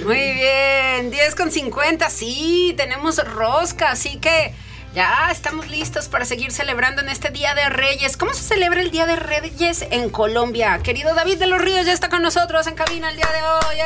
Muy 0.05 0.33
bien, 0.33 1.11
10 1.11 1.35
con 1.35 1.51
50, 1.51 2.09
sí, 2.09 2.73
tenemos 2.75 3.23
rosca, 3.33 3.91
así 3.91 4.17
que 4.17 4.53
ya 4.93 5.29
estamos 5.31 5.69
listos 5.69 6.07
para 6.07 6.25
seguir 6.25 6.51
celebrando 6.51 7.01
en 7.01 7.09
este 7.09 7.29
Día 7.29 7.55
de 7.55 7.69
Reyes. 7.69 8.17
¿Cómo 8.17 8.33
se 8.33 8.43
celebra 8.43 8.81
el 8.81 8.91
Día 8.91 9.05
de 9.05 9.15
Reyes 9.15 9.85
en 9.89 10.09
Colombia? 10.09 10.79
Querido 10.83 11.15
David 11.15 11.37
de 11.37 11.47
los 11.47 11.61
Ríos 11.61 11.85
ya 11.85 11.93
está 11.93 12.09
con 12.09 12.21
nosotros 12.21 12.67
en 12.67 12.75
cabina 12.75 13.09
el 13.09 13.15
día 13.15 13.27
de 13.27 13.41
hoy. 13.41 13.77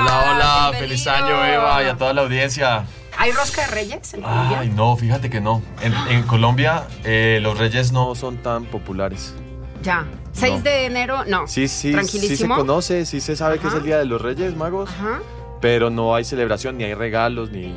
Hola, 0.00 0.30
hola, 0.30 0.72
feliz 0.78 1.06
año 1.06 1.44
Eva 1.44 1.82
y 1.82 1.86
a 1.86 1.96
toda 1.96 2.12
la 2.12 2.22
audiencia. 2.22 2.84
¿Hay 3.18 3.32
rosca 3.32 3.62
de 3.62 3.66
reyes 3.68 4.14
en 4.14 4.22
Colombia? 4.22 4.60
Ay, 4.60 4.68
no, 4.70 4.96
fíjate 4.96 5.28
que 5.28 5.40
no. 5.40 5.60
En, 5.82 5.92
en 6.08 6.22
Colombia 6.22 6.84
eh, 7.04 7.40
los 7.42 7.58
reyes 7.58 7.90
no 7.92 8.14
son 8.14 8.36
tan 8.38 8.64
populares. 8.64 9.34
Ya. 9.82 10.06
6 10.32 10.54
No. 10.54 10.60
de 10.62 10.86
enero, 10.86 11.24
no. 11.26 11.46
Sí, 11.48 11.66
sí, 11.68 11.92
sí 12.04 12.36
se 12.36 12.46
conoce, 12.48 13.04
sí 13.06 13.20
se 13.20 13.34
sabe 13.34 13.58
que 13.58 13.66
es 13.68 13.74
el 13.74 13.82
Día 13.82 13.98
de 13.98 14.04
los 14.04 14.20
Reyes 14.22 14.54
Magos, 14.56 14.88
Ajá. 14.90 15.20
pero 15.60 15.90
no 15.90 16.14
hay 16.14 16.24
celebración, 16.24 16.78
ni 16.78 16.84
hay 16.84 16.94
regalos, 16.94 17.50
ni 17.50 17.74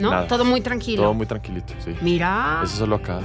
¿No? 0.00 0.10
Nada. 0.10 0.26
Todo 0.26 0.44
muy 0.44 0.60
tranquilo. 0.62 1.02
todo 1.02 1.14
muy 1.14 1.26
tranquilito, 1.26 1.74
sí. 1.84 1.94
Mira, 2.00 2.60
Eso 2.64 2.76
solo 2.78 2.96
acá. 2.96 3.20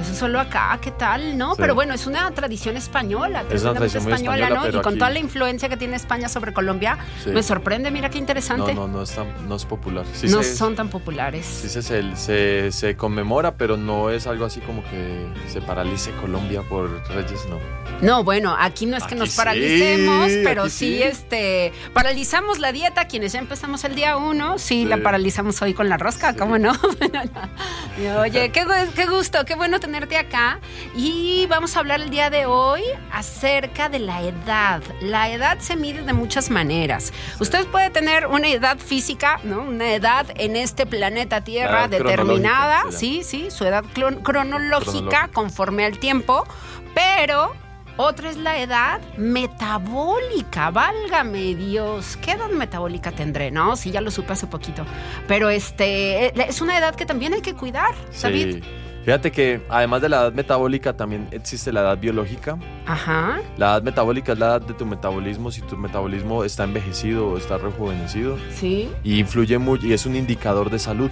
Eso 0.00 0.14
solo 0.14 0.40
acá, 0.40 0.78
¿qué 0.80 0.90
tal? 0.90 1.36
¿No? 1.38 1.54
Sí. 1.54 1.60
Pero 1.60 1.74
bueno, 1.74 1.94
es 1.94 2.06
una 2.06 2.30
tradición 2.32 2.76
española, 2.76 3.44
Es 3.50 3.62
una 3.62 3.74
tradición 3.74 4.02
española, 4.04 4.36
española, 4.46 4.68
¿no? 4.72 4.78
Y 4.78 4.82
con 4.82 4.92
aquí- 4.94 4.98
toda 4.98 5.10
la 5.10 5.18
influencia 5.18 5.68
que 5.68 5.76
tiene 5.76 5.96
España 5.96 6.28
sobre 6.28 6.52
Colombia, 6.52 6.98
Sí. 7.24 7.30
me 7.30 7.42
sorprende, 7.42 7.90
mira 7.90 8.08
qué 8.10 8.16
No, 8.18 8.20
interesante. 8.20 8.74
no, 8.74 8.88
no 8.88 9.02
es, 9.02 9.12
tan- 9.12 9.48
no 9.48 9.56
es 9.56 9.64
popular. 9.64 10.04
Sí 10.12 10.28
no 10.28 10.42
se, 10.42 10.54
son 10.56 10.76
tan 10.76 10.88
populares. 10.88 11.46
sí 11.46 11.68
se, 11.68 11.82
se, 11.82 12.72
se- 12.72 12.96
conmemora, 12.96 13.54
pero 13.56 13.76
no 13.76 14.10
es 14.10 14.26
algo 14.26 14.44
así 14.44 14.60
como 14.60 14.82
que 14.84 15.26
se 15.48 15.60
paralice 15.60 16.10
Colombia 16.20 16.62
por 16.62 16.90
Reyes, 17.08 17.40
no. 17.48 17.58
No, 18.02 18.22
bueno, 18.24 18.54
aquí 18.58 18.84
no 18.86 18.96
es 18.96 19.04
que 19.04 19.14
Aquí 19.14 19.20
nos 19.20 19.34
paralicemos, 19.34 20.30
pero 20.44 20.68
sí, 20.68 21.02
este, 21.02 21.72
paralizamos 21.94 22.58
la 22.58 22.70
dieta, 22.72 23.06
quienes 23.08 23.32
ya 23.32 23.38
empezamos 23.38 23.84
el 23.84 23.94
día 23.94 24.16
uno, 24.18 24.58
sí, 24.58 24.84
la 24.84 24.98
paralizamos 24.98 25.60
hoy 25.62 25.72
con 25.72 25.88
la 25.88 25.96
rosca. 25.96 26.34
¿cómo 26.36 26.58
no? 26.58 26.72
Oye, 27.96 28.50
qué, 28.50 28.66
qué 28.94 29.06
gusto, 29.06 29.44
qué 29.46 29.54
bueno 29.54 29.80
tenerte 29.80 30.18
acá. 30.18 30.60
Y 30.94 31.46
vamos 31.46 31.76
a 31.76 31.80
hablar 31.80 32.02
el 32.02 32.10
día 32.10 32.28
de 32.28 32.44
hoy 32.44 32.82
acerca 33.10 33.88
de 33.88 33.98
la 33.98 34.22
edad. 34.22 34.82
La 35.00 35.30
edad 35.30 35.58
se 35.60 35.76
mide 35.76 36.02
de 36.02 36.12
muchas 36.12 36.50
maneras. 36.50 37.12
Usted 37.40 37.66
puede 37.68 37.88
tener 37.88 38.26
una 38.26 38.48
edad 38.48 38.78
física, 38.78 39.40
¿no? 39.44 39.62
Una 39.62 39.94
edad 39.94 40.26
en 40.36 40.56
este 40.56 40.84
planeta 40.84 41.42
Tierra 41.42 41.88
determinada, 41.88 42.84
sí, 42.90 43.22
sí, 43.24 43.50
su 43.50 43.64
edad 43.64 43.84
Cronológica. 44.22 45.30
conforme 45.32 45.86
al 45.86 45.98
tiempo, 45.98 46.46
pero 46.94 47.54
otra 47.96 48.30
es 48.30 48.36
la 48.36 48.58
edad 48.58 49.00
metabólica, 49.16 50.70
válgame 50.70 51.54
Dios, 51.54 52.16
¿qué 52.18 52.32
edad 52.32 52.50
metabólica 52.50 53.12
tendré? 53.12 53.50
No, 53.50 53.76
sí, 53.76 53.90
ya 53.90 54.00
lo 54.00 54.10
supe 54.10 54.32
hace 54.32 54.46
poquito, 54.46 54.84
pero 55.26 55.48
este, 55.50 56.26
eh, 56.26 56.32
es 56.48 56.60
una 56.60 56.78
edad 56.78 56.94
que 56.94 57.06
también 57.06 57.32
hay 57.34 57.40
que 57.40 57.54
cuidar, 57.54 57.94
David. 58.20 58.56
Sí. 58.56 58.62
Fíjate 59.04 59.30
que 59.30 59.62
además 59.68 60.02
de 60.02 60.08
la 60.08 60.22
edad 60.22 60.32
metabólica 60.32 60.96
también 60.96 61.28
existe 61.30 61.72
la 61.72 61.82
edad 61.82 61.96
biológica. 61.96 62.58
Ajá, 62.86 63.38
La 63.56 63.74
edad 63.74 63.82
metabólica 63.84 64.32
es 64.32 64.38
la 64.40 64.46
edad 64.46 64.62
de 64.62 64.74
tu 64.74 64.84
metabolismo, 64.84 65.52
si 65.52 65.60
tu 65.60 65.76
metabolismo 65.76 66.42
está 66.42 66.64
envejecido 66.64 67.28
o 67.28 67.38
está 67.38 67.56
rejuvenecido. 67.56 68.36
sí, 68.52 68.90
Y 69.04 69.20
influye 69.20 69.58
mucho 69.58 69.86
y 69.86 69.92
es 69.92 70.06
un 70.06 70.16
indicador 70.16 70.70
de 70.70 70.80
salud. 70.80 71.10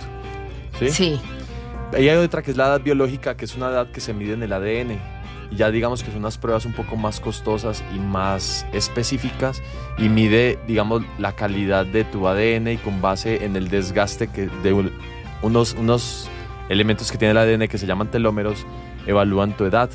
¿sí? 0.80 0.90
sí, 0.90 1.20
Y 1.92 2.08
hay 2.08 2.16
otra 2.16 2.42
que 2.42 2.50
es 2.50 2.56
la 2.56 2.66
edad 2.66 2.80
biológica, 2.80 3.36
que 3.36 3.44
es 3.44 3.54
una 3.54 3.68
edad 3.68 3.86
que 3.92 4.00
se 4.00 4.12
mide 4.12 4.32
en 4.32 4.42
el 4.42 4.52
ADN. 4.52 4.98
Ya 5.56 5.70
digamos 5.70 6.02
que 6.02 6.10
son 6.10 6.20
unas 6.20 6.38
pruebas 6.38 6.64
un 6.66 6.72
poco 6.72 6.96
más 6.96 7.20
costosas 7.20 7.82
y 7.94 7.98
más 7.98 8.66
específicas 8.72 9.62
y 9.98 10.08
mide, 10.08 10.58
digamos, 10.66 11.02
la 11.18 11.32
calidad 11.32 11.86
de 11.86 12.04
tu 12.04 12.26
ADN 12.26 12.68
y 12.72 12.76
con 12.78 13.00
base 13.00 13.44
en 13.44 13.56
el 13.56 13.68
desgaste 13.68 14.28
que 14.28 14.48
de 14.62 14.72
un- 14.72 14.92
unos, 15.42 15.74
unos 15.74 16.28
elementos 16.68 17.12
que 17.12 17.18
tiene 17.18 17.32
el 17.32 17.38
ADN 17.38 17.68
que 17.68 17.78
se 17.78 17.86
llaman 17.86 18.10
telómeros, 18.10 18.66
evalúan 19.06 19.56
tu 19.56 19.64
edad. 19.64 19.90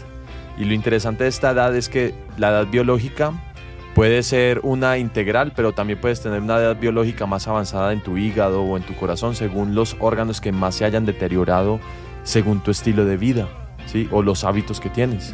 Y 0.57 0.65
lo 0.65 0.73
interesante 0.73 1.23
de 1.23 1.29
esta 1.29 1.51
edad 1.51 1.75
es 1.75 1.89
que 1.89 2.13
la 2.37 2.49
edad 2.49 2.67
biológica 2.67 3.31
puede 3.95 4.21
ser 4.23 4.59
una 4.63 4.97
integral, 4.97 5.51
pero 5.55 5.73
también 5.73 5.99
puedes 5.99 6.21
tener 6.21 6.41
una 6.41 6.57
edad 6.57 6.77
biológica 6.79 7.25
más 7.25 7.47
avanzada 7.47 7.91
en 7.91 8.01
tu 8.01 8.17
hígado 8.17 8.61
o 8.61 8.77
en 8.77 8.83
tu 8.83 8.93
corazón, 8.95 9.35
según 9.35 9.73
los 9.73 9.95
órganos 9.99 10.39
que 10.41 10.51
más 10.51 10.75
se 10.75 10.85
hayan 10.85 11.05
deteriorado 11.05 11.79
según 12.23 12.61
tu 12.61 12.71
estilo 12.71 13.05
de 13.05 13.17
vida, 13.17 13.47
¿sí? 13.87 14.07
O 14.11 14.21
los 14.21 14.43
hábitos 14.43 14.79
que 14.79 14.89
tienes. 14.89 15.33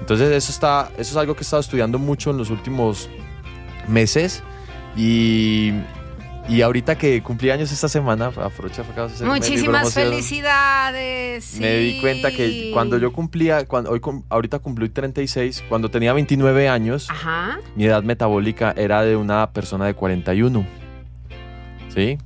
Entonces 0.00 0.30
eso, 0.30 0.52
está, 0.52 0.90
eso 0.96 1.10
es 1.10 1.16
algo 1.16 1.34
que 1.34 1.40
he 1.40 1.42
estado 1.42 1.60
estudiando 1.60 1.98
mucho 1.98 2.30
en 2.30 2.38
los 2.38 2.50
últimos 2.50 3.08
meses 3.88 4.42
y, 4.96 5.72
y 6.48 6.62
ahorita 6.62 6.96
que 6.96 7.22
cumplí 7.22 7.50
años 7.50 7.70
esta 7.70 7.88
semana, 7.88 8.26
aprovecha 8.26 8.82
muchísimas 9.24 9.92
felicidades. 9.92 11.58
Me 11.60 11.76
di 11.76 12.00
cuenta 12.00 12.30
que 12.30 12.70
cuando 12.72 12.96
yo 12.98 13.12
cumplía, 13.12 13.66
cuando, 13.66 13.90
hoy, 13.90 14.00
ahorita 14.28 14.58
cumplí 14.60 14.88
36, 14.88 15.64
cuando 15.68 15.90
tenía 15.90 16.12
29 16.14 16.68
años, 16.68 17.08
Ajá, 17.10 17.58
mi 17.76 17.84
edad 17.84 18.02
metabólica 18.02 18.72
era 18.76 19.02
de 19.02 19.16
una 19.16 19.52
persona 19.52 19.86
de 19.86 19.94
41. 19.94 20.66
¿Sí? 21.94 22.18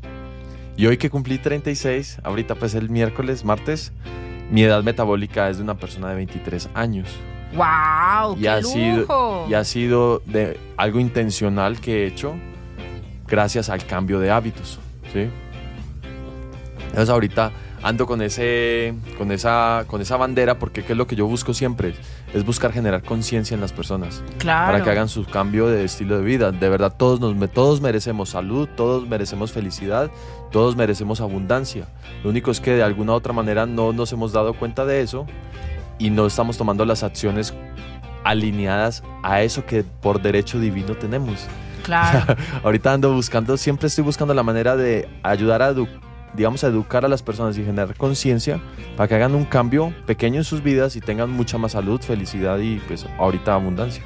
Y 0.76 0.86
hoy 0.86 0.96
que 0.96 1.10
cumplí 1.10 1.38
36, 1.38 2.18
ahorita 2.22 2.54
pues 2.54 2.74
el 2.74 2.90
miércoles, 2.90 3.44
martes, 3.44 3.92
mi 4.50 4.62
edad 4.62 4.82
metabólica 4.82 5.50
es 5.50 5.58
de 5.58 5.64
una 5.64 5.76
persona 5.76 6.08
de 6.10 6.14
23 6.16 6.68
años. 6.74 7.08
Wow, 7.54 8.36
Y 8.36 8.42
qué 8.42 8.48
ha, 8.48 8.60
lujo. 8.60 8.72
sido, 8.72 9.46
y 9.48 9.54
ha 9.54 9.64
sido 9.64 10.22
de 10.26 10.58
algo 10.76 11.00
intencional 11.00 11.80
que 11.80 12.04
he 12.04 12.06
hecho 12.06 12.34
gracias 13.26 13.68
al 13.68 13.84
cambio 13.86 14.20
de 14.20 14.30
hábitos. 14.30 14.78
¿sí? 15.12 15.28
Entonces 16.88 17.08
ahorita 17.08 17.52
ando 17.82 18.06
con, 18.06 18.22
ese, 18.22 18.94
con, 19.18 19.32
esa, 19.32 19.84
con 19.86 20.00
esa 20.00 20.16
bandera 20.16 20.58
porque 20.58 20.84
¿qué 20.84 20.92
es 20.92 20.98
lo 20.98 21.06
que 21.06 21.16
yo 21.16 21.26
busco 21.26 21.52
siempre? 21.52 21.94
Es 22.32 22.44
buscar 22.44 22.72
generar 22.72 23.02
conciencia 23.02 23.54
en 23.54 23.60
las 23.60 23.72
personas 23.72 24.22
claro. 24.38 24.72
para 24.72 24.84
que 24.84 24.90
hagan 24.90 25.08
su 25.08 25.24
cambio 25.24 25.66
de 25.66 25.84
estilo 25.84 26.18
de 26.18 26.24
vida. 26.24 26.52
De 26.52 26.68
verdad, 26.68 26.94
todos, 26.96 27.20
nos, 27.20 27.50
todos 27.50 27.80
merecemos 27.80 28.30
salud, 28.30 28.68
todos 28.76 29.08
merecemos 29.08 29.52
felicidad, 29.52 30.10
todos 30.50 30.76
merecemos 30.76 31.20
abundancia. 31.20 31.88
Lo 32.22 32.30
único 32.30 32.50
es 32.50 32.60
que 32.60 32.72
de 32.72 32.82
alguna 32.82 33.12
u 33.12 33.16
otra 33.16 33.32
manera 33.32 33.66
no 33.66 33.92
nos 33.92 34.12
hemos 34.12 34.32
dado 34.32 34.54
cuenta 34.54 34.84
de 34.84 35.00
eso 35.00 35.26
y 36.02 36.10
no 36.10 36.26
estamos 36.26 36.58
tomando 36.58 36.84
las 36.84 37.04
acciones 37.04 37.54
alineadas 38.24 39.04
a 39.22 39.42
eso 39.42 39.64
que 39.64 39.84
por 39.84 40.20
derecho 40.20 40.58
divino 40.58 40.96
tenemos. 40.96 41.46
Claro. 41.84 42.36
Ahorita 42.64 42.92
ando 42.92 43.12
buscando, 43.14 43.56
siempre 43.56 43.86
estoy 43.86 44.02
buscando 44.02 44.34
la 44.34 44.42
manera 44.42 44.76
de 44.76 45.08
ayudar 45.22 45.62
a, 45.62 45.72
digamos, 46.34 46.64
a 46.64 46.66
educar 46.66 47.04
a 47.04 47.08
las 47.08 47.22
personas 47.22 47.56
y 47.56 47.64
generar 47.64 47.96
conciencia 47.96 48.60
para 48.96 49.06
que 49.06 49.14
hagan 49.14 49.36
un 49.36 49.44
cambio 49.44 49.94
pequeño 50.04 50.38
en 50.38 50.44
sus 50.44 50.60
vidas 50.60 50.96
y 50.96 51.00
tengan 51.00 51.30
mucha 51.30 51.56
más 51.56 51.72
salud, 51.72 52.00
felicidad 52.00 52.58
y 52.58 52.80
pues 52.88 53.06
ahorita 53.18 53.54
abundancia. 53.54 54.02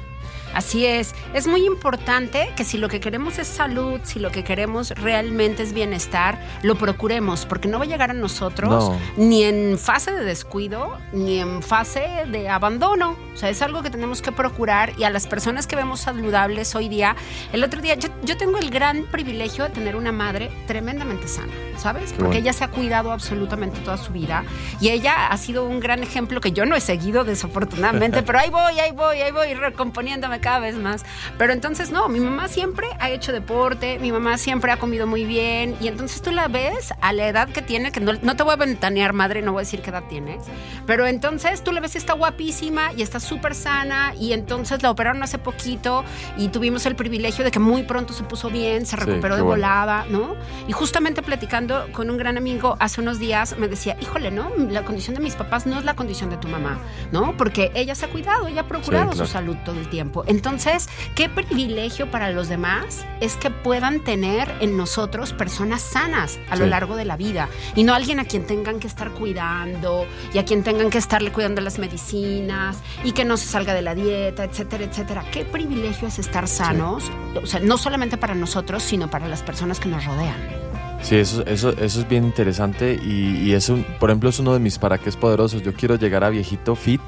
Así 0.53 0.85
es, 0.85 1.13
es 1.33 1.47
muy 1.47 1.65
importante 1.65 2.49
que 2.55 2.63
si 2.63 2.77
lo 2.77 2.89
que 2.89 2.99
queremos 2.99 3.37
es 3.37 3.47
salud, 3.47 3.99
si 4.03 4.19
lo 4.19 4.31
que 4.31 4.43
queremos 4.43 4.91
realmente 4.91 5.63
es 5.63 5.73
bienestar, 5.73 6.39
lo 6.63 6.75
procuremos, 6.75 7.45
porque 7.45 7.67
no 7.67 7.77
va 7.79 7.85
a 7.85 7.87
llegar 7.87 8.09
a 8.11 8.13
nosotros 8.13 8.69
No. 8.89 8.99
ni 9.17 9.43
en 9.43 9.77
fase 9.77 10.11
de 10.11 10.23
descuido, 10.23 10.97
ni 11.13 11.39
en 11.39 11.61
fase 11.61 12.07
de 12.31 12.49
abandono. 12.49 13.15
O 13.33 13.37
sea, 13.37 13.49
es 13.49 13.61
algo 13.61 13.83
que 13.83 13.89
tenemos 13.89 14.21
que 14.21 14.31
procurar 14.31 14.93
y 14.97 15.03
a 15.03 15.09
las 15.09 15.27
personas 15.27 15.67
que 15.67 15.75
vemos 15.75 15.99
saludables 15.99 16.73
hoy 16.75 16.89
día, 16.89 17.15
el 17.53 17.63
otro 17.63 17.81
día, 17.81 17.95
yo, 17.95 18.09
yo 18.23 18.35
tengo 18.37 18.57
el 18.57 18.69
gran 18.71 19.03
privilegio 19.11 19.63
de 19.65 19.69
tener 19.69 19.95
una 19.95 20.11
madre 20.11 20.49
tremendamente 20.65 21.27
sana, 21.27 21.51
¿sabes? 21.77 22.09
Porque 22.13 22.23
bueno. 22.23 22.39
ella 22.39 22.53
se 22.53 22.63
ha 22.63 22.69
cuidado 22.69 23.11
absolutamente 23.11 23.79
toda 23.81 23.97
su 23.97 24.11
vida 24.11 24.43
y 24.81 24.89
ella 24.89 25.27
ha 25.27 25.37
sido 25.37 25.65
un 25.65 25.79
gran 25.79 26.01
ejemplo 26.01 26.41
que 26.41 26.51
yo 26.51 26.65
no 26.65 26.75
he 26.75 26.81
seguido 26.81 27.23
desafortunadamente, 27.23 28.23
pero 28.25 28.39
ahí 28.39 28.49
voy, 28.49 28.79
ahí 28.79 28.91
voy, 28.91 29.21
ahí 29.21 29.31
voy 29.31 29.53
recomponiéndome 29.53 30.36
cada 30.39 30.59
vez 30.59 30.75
más. 30.75 31.05
Pero 31.37 31.53
entonces 31.53 31.91
no, 31.91 32.07
mi 32.09 32.19
mamá 32.19 32.47
siempre 32.47 32.87
ha 32.99 33.09
hecho 33.09 33.31
deporte, 33.31 33.99
mi 33.99 34.11
mamá 34.11 34.37
siempre 34.37 34.71
ha 34.71 34.77
comido 34.77 35.07
muy 35.07 35.25
bien 35.25 35.75
y 35.81 35.87
entonces 35.87 36.21
tú 36.21 36.31
la 36.31 36.47
ves 36.47 36.93
a 37.01 37.13
la 37.13 37.27
edad 37.27 37.49
que 37.49 37.61
tiene, 37.61 37.91
que 37.91 37.99
no, 37.99 38.13
no 38.21 38.35
te 38.35 38.43
voy 38.43 38.53
a 38.53 38.57
ventanear 38.57 39.13
madre, 39.13 39.41
no 39.41 39.51
voy 39.53 39.59
a 39.61 39.63
decir 39.63 39.81
qué 39.81 39.89
edad 39.89 40.03
tienes, 40.09 40.43
pero 40.85 41.05
entonces 41.07 41.63
tú 41.63 41.71
la 41.71 41.79
ves 41.79 41.95
y 41.95 41.97
está 41.97 42.13
guapísima 42.13 42.93
y 42.93 43.01
está 43.01 43.19
súper 43.19 43.55
sana 43.55 44.13
y 44.19 44.33
entonces 44.33 44.81
la 44.83 44.91
operaron 44.91 45.23
hace 45.23 45.37
poquito 45.37 46.03
y 46.37 46.49
tuvimos 46.49 46.85
el 46.85 46.95
privilegio 46.95 47.43
de 47.43 47.51
que 47.51 47.59
muy 47.59 47.83
pronto 47.83 48.13
se 48.13 48.23
puso 48.23 48.49
bien, 48.49 48.85
se 48.85 48.95
recuperó 48.95 49.35
de 49.35 49.41
bueno. 49.41 49.55
volada, 49.61 50.05
¿no? 50.09 50.35
Y 50.67 50.71
justamente 50.71 51.21
platicando 51.21 51.87
con 51.93 52.09
un 52.09 52.17
gran 52.17 52.37
amigo 52.37 52.77
hace 52.79 53.01
unos 53.01 53.19
días 53.19 53.57
me 53.57 53.67
decía, 53.67 53.97
híjole, 54.01 54.31
¿no? 54.31 54.49
La 54.69 54.83
condición 54.83 55.15
de 55.15 55.21
mis 55.21 55.35
papás 55.35 55.65
no 55.65 55.77
es 55.79 55.85
la 55.85 55.95
condición 55.95 56.29
de 56.29 56.37
tu 56.37 56.47
mamá, 56.47 56.79
¿no? 57.11 57.35
Porque 57.37 57.71
ella 57.75 57.95
se 57.95 58.05
ha 58.05 58.09
cuidado, 58.09 58.47
ella 58.47 58.61
ha 58.61 58.67
procurado 58.67 59.11
Sí, 59.11 59.15
claro. 59.17 59.25
su 59.27 59.31
salud 59.31 59.57
todo 59.65 59.79
el 59.79 59.89
tiempo. 59.89 60.23
Entonces, 60.27 60.89
qué 61.15 61.29
privilegio 61.29 62.11
para 62.11 62.31
los 62.31 62.49
demás 62.49 63.05
es 63.21 63.35
que 63.35 63.49
puedan 63.49 64.03
tener 64.03 64.53
en 64.59 64.77
nosotros 64.77 65.33
personas 65.33 65.81
sanas 65.81 66.39
a 66.49 66.55
lo 66.55 66.67
largo 66.67 66.95
de 66.95 67.05
la 67.05 67.17
vida 67.17 67.49
y 67.75 67.83
no 67.83 67.93
alguien 67.93 68.19
a 68.19 68.25
quien 68.25 68.45
tengan 68.45 68.79
que 68.79 68.87
estar 68.87 69.11
cuidando 69.11 70.05
y 70.33 70.37
a 70.37 70.45
quien 70.45 70.63
tengan 70.63 70.89
que 70.89 70.97
estarle 70.97 71.31
cuidando 71.31 71.61
las 71.61 71.79
medicinas 71.79 72.77
y 73.03 73.13
que 73.13 73.25
no 73.25 73.37
se 73.37 73.47
salga 73.47 73.73
de 73.73 73.81
la 73.81 73.95
dieta, 73.95 74.43
etcétera, 74.43 74.83
etcétera. 74.83 75.25
Qué 75.31 75.45
privilegio 75.45 76.07
es 76.07 76.19
estar 76.19 76.47
sanos, 76.47 77.03
o 77.41 77.45
sea, 77.45 77.59
no 77.59 77.77
solamente 77.77 78.17
para 78.17 78.35
nosotros, 78.35 78.83
sino 78.83 79.09
para 79.09 79.27
las 79.27 79.43
personas 79.43 79.79
que 79.79 79.89
nos 79.89 80.05
rodean. 80.05 80.66
Sí, 81.01 81.15
eso, 81.15 81.45
eso, 81.45 81.69
eso 81.77 81.99
es 82.01 82.07
bien 82.09 82.23
interesante 82.25 82.99
y, 83.01 83.37
y 83.43 83.53
es 83.53 83.69
un, 83.69 83.83
por 83.99 84.09
ejemplo, 84.09 84.29
es 84.29 84.39
uno 84.39 84.53
de 84.53 84.59
mis 84.59 84.77
para 84.79 84.97
qué 84.97 85.09
es 85.09 85.15
poderosos. 85.15 85.61
Yo 85.61 85.73
quiero 85.73 85.95
llegar 85.95 86.23
a 86.23 86.29
viejito 86.29 86.75
fit. 86.75 87.01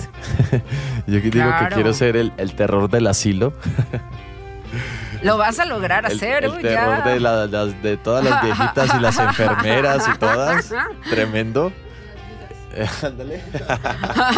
Yo 1.07 1.19
digo 1.19 1.31
que 1.59 1.67
quiero 1.73 1.93
ser 1.93 2.15
el, 2.15 2.31
el 2.37 2.53
terror 2.53 2.89
del 2.89 3.07
asilo. 3.07 3.53
Lo 5.23 5.37
vas 5.37 5.59
a 5.59 5.65
lograr 5.65 6.05
El, 6.05 6.15
hacer, 6.15 6.45
el 6.45 6.51
uy, 6.51 6.61
terror 6.61 6.99
ya. 7.03 7.09
de, 7.09 7.19
la- 7.19 7.45
las- 7.47 7.81
de 7.83 7.97
todas 7.97 8.23
las 8.23 8.41
viejitas 8.41 8.89
y 8.95 8.99
las 9.01 9.19
enfermeras 9.19 10.07
y 10.15 10.17
todas. 10.17 10.73
Tremendo. 11.09 11.73
Ándale. 13.03 13.41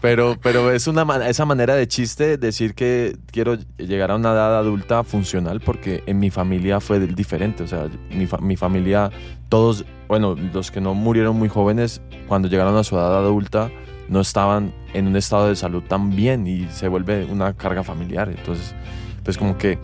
pero, 0.00 0.36
pero 0.42 0.70
es 0.72 0.86
una 0.86 1.28
esa 1.28 1.44
manera 1.44 1.74
de 1.74 1.86
chiste 1.88 2.36
decir 2.38 2.74
que 2.74 3.16
quiero 3.30 3.56
llegar 3.78 4.10
a 4.10 4.16
una 4.16 4.32
edad 4.32 4.58
adulta 4.58 5.04
funcional 5.04 5.60
porque 5.60 6.02
en 6.06 6.18
mi 6.18 6.30
familia 6.30 6.80
fue 6.80 6.98
diferente. 7.00 7.62
O 7.62 7.66
sea, 7.66 7.86
mi, 8.10 8.26
fa- 8.26 8.38
mi 8.38 8.56
familia, 8.56 9.10
todos, 9.48 9.84
bueno, 10.08 10.34
los 10.52 10.70
que 10.70 10.80
no 10.80 10.94
murieron 10.94 11.36
muy 11.36 11.48
jóvenes, 11.48 12.00
cuando 12.26 12.48
llegaron 12.48 12.76
a 12.76 12.84
su 12.84 12.96
edad 12.96 13.16
adulta, 13.18 13.70
no 14.08 14.20
estaban 14.20 14.72
en 14.94 15.06
un 15.06 15.16
estado 15.16 15.48
de 15.48 15.56
salud 15.56 15.82
tan 15.82 16.14
bien 16.14 16.46
y 16.46 16.66
se 16.68 16.88
vuelve 16.88 17.24
una 17.26 17.52
carga 17.54 17.82
familiar. 17.82 18.28
Entonces, 18.28 18.74
pues 19.24 19.36
como 19.36 19.58
que 19.58 19.78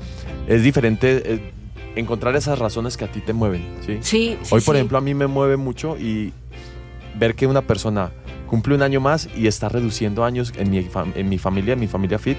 es 0.46 0.62
diferente 0.62 1.22
eh, 1.34 1.52
encontrar 1.96 2.34
esas 2.34 2.58
razones 2.58 2.96
que 2.96 3.04
a 3.04 3.12
ti 3.12 3.20
te 3.20 3.32
mueven, 3.32 3.62
¿sí? 3.84 3.98
Sí, 4.00 4.38
sí, 4.42 4.54
Hoy, 4.54 4.60
por 4.62 4.74
sí. 4.74 4.78
ejemplo, 4.78 4.98
a 4.98 5.00
mí 5.02 5.12
me 5.14 5.26
mueve 5.26 5.56
mucho 5.58 5.98
y 5.98 6.32
ver 7.18 7.34
que 7.34 7.46
una 7.46 7.62
persona 7.62 8.10
cumple 8.48 8.74
un 8.74 8.82
año 8.82 9.00
más 9.00 9.28
y 9.36 9.46
está 9.46 9.68
reduciendo 9.68 10.24
años 10.24 10.52
en 10.56 10.70
mi, 10.70 10.86
en 11.14 11.28
mi 11.28 11.38
familia, 11.38 11.72
en 11.74 11.80
mi 11.80 11.86
familia 11.88 12.18
fit. 12.18 12.38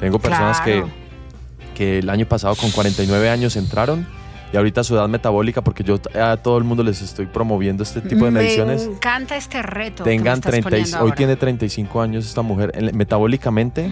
Tengo 0.00 0.18
personas 0.18 0.60
Claro. 0.60 0.86
que, 0.86 1.74
que 1.74 1.98
el 2.00 2.10
año 2.10 2.26
pasado 2.26 2.54
con 2.56 2.70
49 2.70 3.30
años 3.30 3.56
entraron 3.56 4.06
y 4.52 4.56
ahorita 4.56 4.84
su 4.84 4.94
edad 4.94 5.08
metabólica, 5.08 5.62
porque 5.62 5.82
yo 5.82 5.98
a 6.20 6.36
todo 6.36 6.58
el 6.58 6.64
mundo 6.64 6.82
les 6.82 7.00
estoy 7.00 7.24
promoviendo 7.26 7.82
este 7.82 8.00
tipo 8.02 8.24
de 8.26 8.30
mediciones. 8.32 8.86
Me 8.86 8.94
encanta 8.94 9.36
este 9.36 9.62
reto. 9.62 10.04
que 10.04 10.10
me 10.10 10.16
Tengan 10.16 10.34
estás 10.34 10.50
30, 10.50 10.68
y- 10.68 10.70
poniendo 10.70 10.96
hoy 10.98 11.02
ahora. 11.04 11.14
tiene 11.14 11.36
35 11.36 12.02
años 12.02 12.26
esta 12.26 12.42
mujer. 12.42 12.72
En- 12.74 12.94
Metabólicamente, 12.96 13.90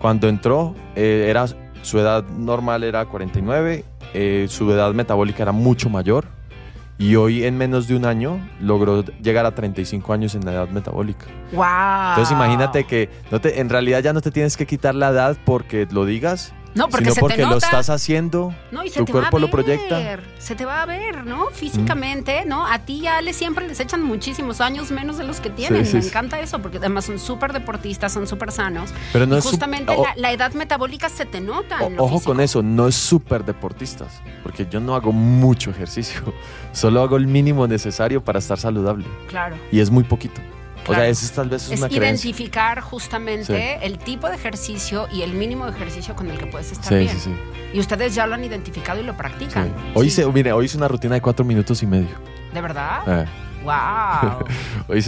cuando 0.00 0.28
entró, 0.28 0.74
eh, 0.96 1.26
era, 1.28 1.46
su 1.82 1.98
edad 2.00 2.24
normal 2.24 2.82
era 2.82 3.04
49, 3.04 3.84
eh, 4.14 4.46
su 4.48 4.70
edad 4.72 4.92
metabólica 4.94 5.42
era 5.44 5.52
mucho 5.52 5.88
mayor 5.88 6.26
y 6.98 7.16
hoy 7.16 7.44
en 7.44 7.58
menos 7.58 7.88
de 7.88 7.96
un 7.96 8.04
año 8.04 8.38
logró 8.60 9.04
llegar 9.22 9.46
a 9.46 9.54
35 9.54 10.12
años 10.12 10.34
en 10.34 10.44
la 10.44 10.52
edad 10.52 10.68
metabólica. 10.68 11.26
Wow. 11.52 12.10
Entonces 12.10 12.32
imagínate 12.32 12.84
que 12.84 13.10
no 13.30 13.40
te, 13.40 13.60
en 13.60 13.68
realidad 13.68 14.00
ya 14.00 14.12
no 14.12 14.20
te 14.20 14.30
tienes 14.30 14.56
que 14.56 14.66
quitar 14.66 14.94
la 14.94 15.08
edad 15.08 15.36
porque 15.44 15.86
lo 15.90 16.04
digas, 16.04 16.54
no, 16.74 16.88
porque 16.88 17.04
sino 17.06 17.14
se 17.14 17.20
porque 17.20 17.36
te 17.36 17.42
lo 17.42 17.50
nota. 17.50 17.66
estás 17.66 17.88
haciendo. 17.90 18.54
No, 18.70 18.84
y 18.84 18.90
se 18.90 18.98
tu 19.00 19.04
te 19.06 19.12
cuerpo 19.12 19.36
va 19.36 19.38
a 19.38 19.40
lo 19.40 19.50
proyecta. 19.50 20.18
Se 20.38 20.54
te 20.54 20.64
va 20.64 20.82
a 20.82 20.86
ver, 20.86 21.24
¿no? 21.24 21.46
Físicamente, 21.50 22.44
¿no? 22.46 22.66
A 22.66 22.80
ti 22.80 23.00
y 23.02 23.06
a 23.06 23.18
Ale 23.18 23.32
siempre 23.32 23.66
les 23.68 23.78
echan 23.80 24.02
muchísimos 24.02 24.60
años 24.60 24.90
menos 24.90 25.16
de 25.18 25.24
los 25.24 25.40
que 25.40 25.50
tienen. 25.50 25.86
sí, 25.86 25.96
Me 25.96 26.02
sí. 26.02 26.08
encanta 26.08 26.40
eso, 26.40 26.58
porque 26.60 26.78
además 26.78 27.04
son 27.06 27.18
súper 27.18 27.52
deportistas, 27.52 28.12
son 28.12 28.26
súper 28.26 28.52
sanos. 28.52 28.90
Pero 29.12 29.26
no 29.26 29.36
y 29.36 29.38
es 29.38 29.44
justamente 29.44 29.96
la, 29.96 30.12
la 30.16 30.32
edad 30.32 30.52
metabólica 30.54 31.08
se 31.08 31.24
te 31.26 31.40
nota. 31.40 31.78
en 31.84 31.96
lo 31.96 32.04
ojo 32.04 32.14
físico. 32.14 32.32
con 32.32 32.40
eso, 32.40 32.62
no 32.62 32.88
es 32.88 32.94
súper 32.94 33.44
deportistas, 33.44 34.20
porque 34.42 34.66
yo 34.70 34.80
no 34.80 34.94
hago 34.94 35.12
mucho 35.12 35.70
ejercicio, 35.70 36.20
solo 36.72 37.02
hago 37.02 37.16
el 37.16 37.26
mínimo 37.26 37.66
necesario 37.66 38.22
para 38.24 38.38
estar 38.38 38.58
saludable 38.58 39.06
Claro. 39.28 39.56
y 39.72 39.80
es 39.80 39.90
muy 39.90 40.04
poquito. 40.04 40.40
O 40.86 40.94
sea, 40.94 41.06
ese 41.08 41.24
es 41.26 41.32
tal 41.32 41.48
vez 41.48 41.64
es 41.64 41.70
Es 41.72 41.78
una 41.78 41.88
creencia. 41.88 42.28
identificar 42.28 42.80
justamente 42.80 43.78
Sí. 43.80 43.86
el 43.86 43.98
tipo 43.98 44.28
de 44.28 44.36
ejercicio 44.36 45.08
y 45.12 45.22
el 45.22 45.32
mínimo 45.32 45.64
de 45.66 45.72
ejercicio 45.72 46.14
con 46.14 46.30
el 46.30 46.38
que 46.38 46.46
puedes 46.46 46.72
estar 46.72 46.88
Sí, 46.88 46.96
bien. 46.96 47.08
sí, 47.10 47.20
sí. 47.20 47.34
Y 47.72 47.80
ustedes 47.80 48.14
ya 48.14 48.26
lo 48.26 48.34
han 48.34 48.44
identificado 48.44 49.00
y 49.00 49.02
lo 49.02 49.16
practican. 49.16 49.72
Hoy, 49.94 50.06
hice, 50.08 50.26
mire, 50.26 50.52
hoy 50.52 50.66
hice 50.66 50.76
una 50.76 50.88
rutina 50.88 51.14
de 51.14 51.20
cuatro 51.20 51.44
minutos 51.44 51.82
y 51.82 51.86
medio. 51.86 52.08
¿De 52.52 52.60
verdad? 52.60 53.00
Eh, 53.22 53.26
¡Wow! 53.64 54.44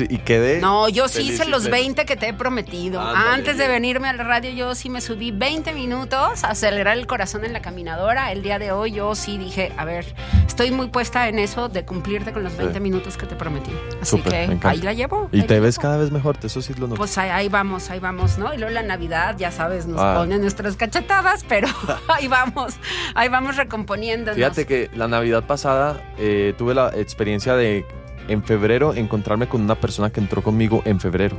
y 0.09 0.19
quedé. 0.19 0.61
No, 0.61 0.89
yo 0.89 1.09
sí 1.09 1.23
hice 1.23 1.45
los 1.47 1.63
pleno. 1.65 1.77
20 1.77 2.05
que 2.07 2.17
te 2.17 2.29
he 2.29 2.35
prometido. 2.35 3.01
Ándale, 3.01 3.31
Antes 3.31 3.59
de 3.59 3.69
venirme 3.69 4.09
a 4.09 4.13
la 4.15 4.25
radio, 4.25 4.51
yo 4.51 4.75
sí 4.75 4.89
me 4.91 5.01
subí 5.01 5.31
20 5.31 5.73
minutos 5.75 6.45
a 6.45 6.49
acelerar 6.51 6.97
el 6.97 7.07
corazón 7.07 7.45
en 7.45 7.53
la 7.53 7.61
caminadora. 7.61 8.33
El 8.33 8.43
día 8.43 8.59
de 8.59 8.73
hoy 8.73 8.93
yo 8.93 9.15
sí 9.15 9.37
dije, 9.39 9.73
a 9.77 9.85
ver, 9.85 10.07
estoy 10.47 10.71
muy 10.71 10.89
puesta 10.89 11.29
en 11.29 11.39
eso 11.39 11.69
de 11.69 11.85
cumplirte 11.85 12.33
con 12.33 12.43
los 12.43 12.57
20 12.57 12.75
Sí. 12.75 12.81
minutos 12.81 13.17
que 13.17 13.27
te 13.27 13.37
prometí. 13.37 13.71
Así 14.01 14.17
Súper, 14.17 14.59
que 14.59 14.67
ahí 14.69 14.79
la 14.83 14.93
llevo. 14.93 15.29
Y 15.33 15.43
te 15.43 15.61
ves 15.61 15.79
cada 15.79 15.97
vez 15.99 16.11
mejor, 16.11 16.37
eso 16.43 16.63
sí 16.63 16.73
lo 16.75 16.87
noto. 16.87 16.97
Pues 16.97 17.17
ahí, 17.19 17.31
ahí 17.31 17.49
vamos, 17.49 17.91
ahí 17.91 18.01
vamos, 18.01 18.39
¿no? 18.39 18.53
Y 18.55 18.59
luego 18.59 18.73
la 18.73 18.83
Navidad, 18.83 19.37
ya 19.39 19.51
sabes, 19.51 19.87
nos 19.87 20.01
Ah. 20.01 20.15
ponen 20.17 20.41
nuestras 20.41 20.77
cachetadas, 20.77 21.45
pero 21.49 21.69
ahí 22.09 22.29
vamos, 22.29 22.75
ahí 23.15 23.29
vamos 23.29 23.57
recomponiéndonos. 23.57 24.37
Fíjate 24.37 24.67
que 24.67 24.91
la 24.95 25.09
Navidad 25.09 25.45
pasada 25.45 26.01
eh, 26.19 26.55
tuve 26.57 26.75
la 26.75 26.89
experiencia 26.97 27.55
de 27.57 27.85
en 28.29 28.43
febrero 28.43 28.95
encontrarme 28.95 29.47
con 29.49 29.61
una 29.62 29.74
persona 29.77 30.11
que 30.11 30.20
entró 30.20 30.43
conmigo 30.43 30.83
en 30.85 30.99
febrero 31.01 31.37